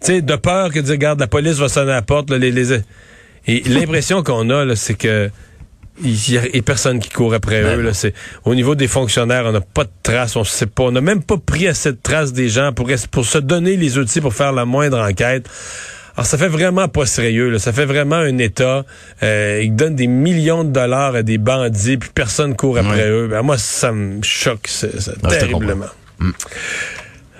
Tu 0.00 0.06
sais, 0.08 0.22
de 0.22 0.36
peur 0.36 0.70
que, 0.72 0.80
dire, 0.80 0.92
regarde, 0.92 1.20
la 1.20 1.26
police 1.28 1.58
va 1.58 1.68
sonner 1.68 1.92
à 1.92 1.96
la 1.96 2.02
porte, 2.02 2.30
là, 2.30 2.38
les, 2.38 2.50
les- 2.50 2.80
Et 3.46 3.62
l'impression 3.68 4.22
qu'on 4.22 4.48
a, 4.50 4.64
là, 4.64 4.74
c'est 4.76 4.94
que 4.94 5.30
il 6.02 6.32
y 6.32 6.38
a, 6.38 6.62
personne 6.62 6.98
qui 7.00 7.10
court 7.10 7.34
après 7.34 7.60
eux. 7.62 7.82
Là, 7.82 7.92
c'est 7.92 8.14
au 8.46 8.54
niveau 8.54 8.74
des 8.74 8.88
fonctionnaires, 8.88 9.44
on 9.46 9.52
n'a 9.52 9.60
pas 9.60 9.84
de 9.84 9.90
traces, 10.02 10.36
on 10.36 10.42
sait 10.44 10.64
pas, 10.66 10.84
on 10.84 10.90
n'a 10.92 11.02
même 11.02 11.22
pas 11.22 11.36
pris 11.36 11.68
assez 11.68 11.92
de 11.92 11.98
traces 12.02 12.32
des 12.32 12.48
gens 12.48 12.72
pour 12.72 12.88
pour 13.10 13.26
se 13.26 13.36
donner 13.38 13.76
les 13.76 13.98
outils 13.98 14.22
pour 14.22 14.32
faire 14.32 14.52
la 14.52 14.64
moindre 14.64 14.98
enquête. 14.98 15.46
Alors 16.16 16.26
ça 16.26 16.36
fait 16.36 16.48
vraiment 16.48 16.88
pas 16.88 17.06
sérieux. 17.06 17.48
Là. 17.50 17.58
Ça 17.58 17.72
fait 17.72 17.86
vraiment 17.86 18.16
un 18.16 18.38
État 18.38 18.84
euh, 19.22 19.62
qui 19.62 19.70
donne 19.70 19.94
des 19.94 20.06
millions 20.06 20.64
de 20.64 20.70
dollars 20.70 21.14
à 21.14 21.22
des 21.22 21.38
bandits, 21.38 21.96
puis 21.96 22.10
personne 22.14 22.54
court 22.54 22.78
après 22.78 23.08
eux. 23.08 23.28
Ben, 23.28 23.42
moi, 23.42 23.56
ça 23.58 23.92
me 23.92 24.22
choque 24.22 24.68
ça, 24.68 24.88
terriblement. 25.28 25.86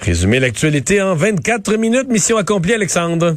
Résumer 0.01 0.41
l'actualité 0.41 1.01
en 1.01 1.15
24 1.15 1.77
minutes. 1.77 2.09
Mission 2.09 2.37
accomplie, 2.37 2.75
Alexandre. 2.75 3.37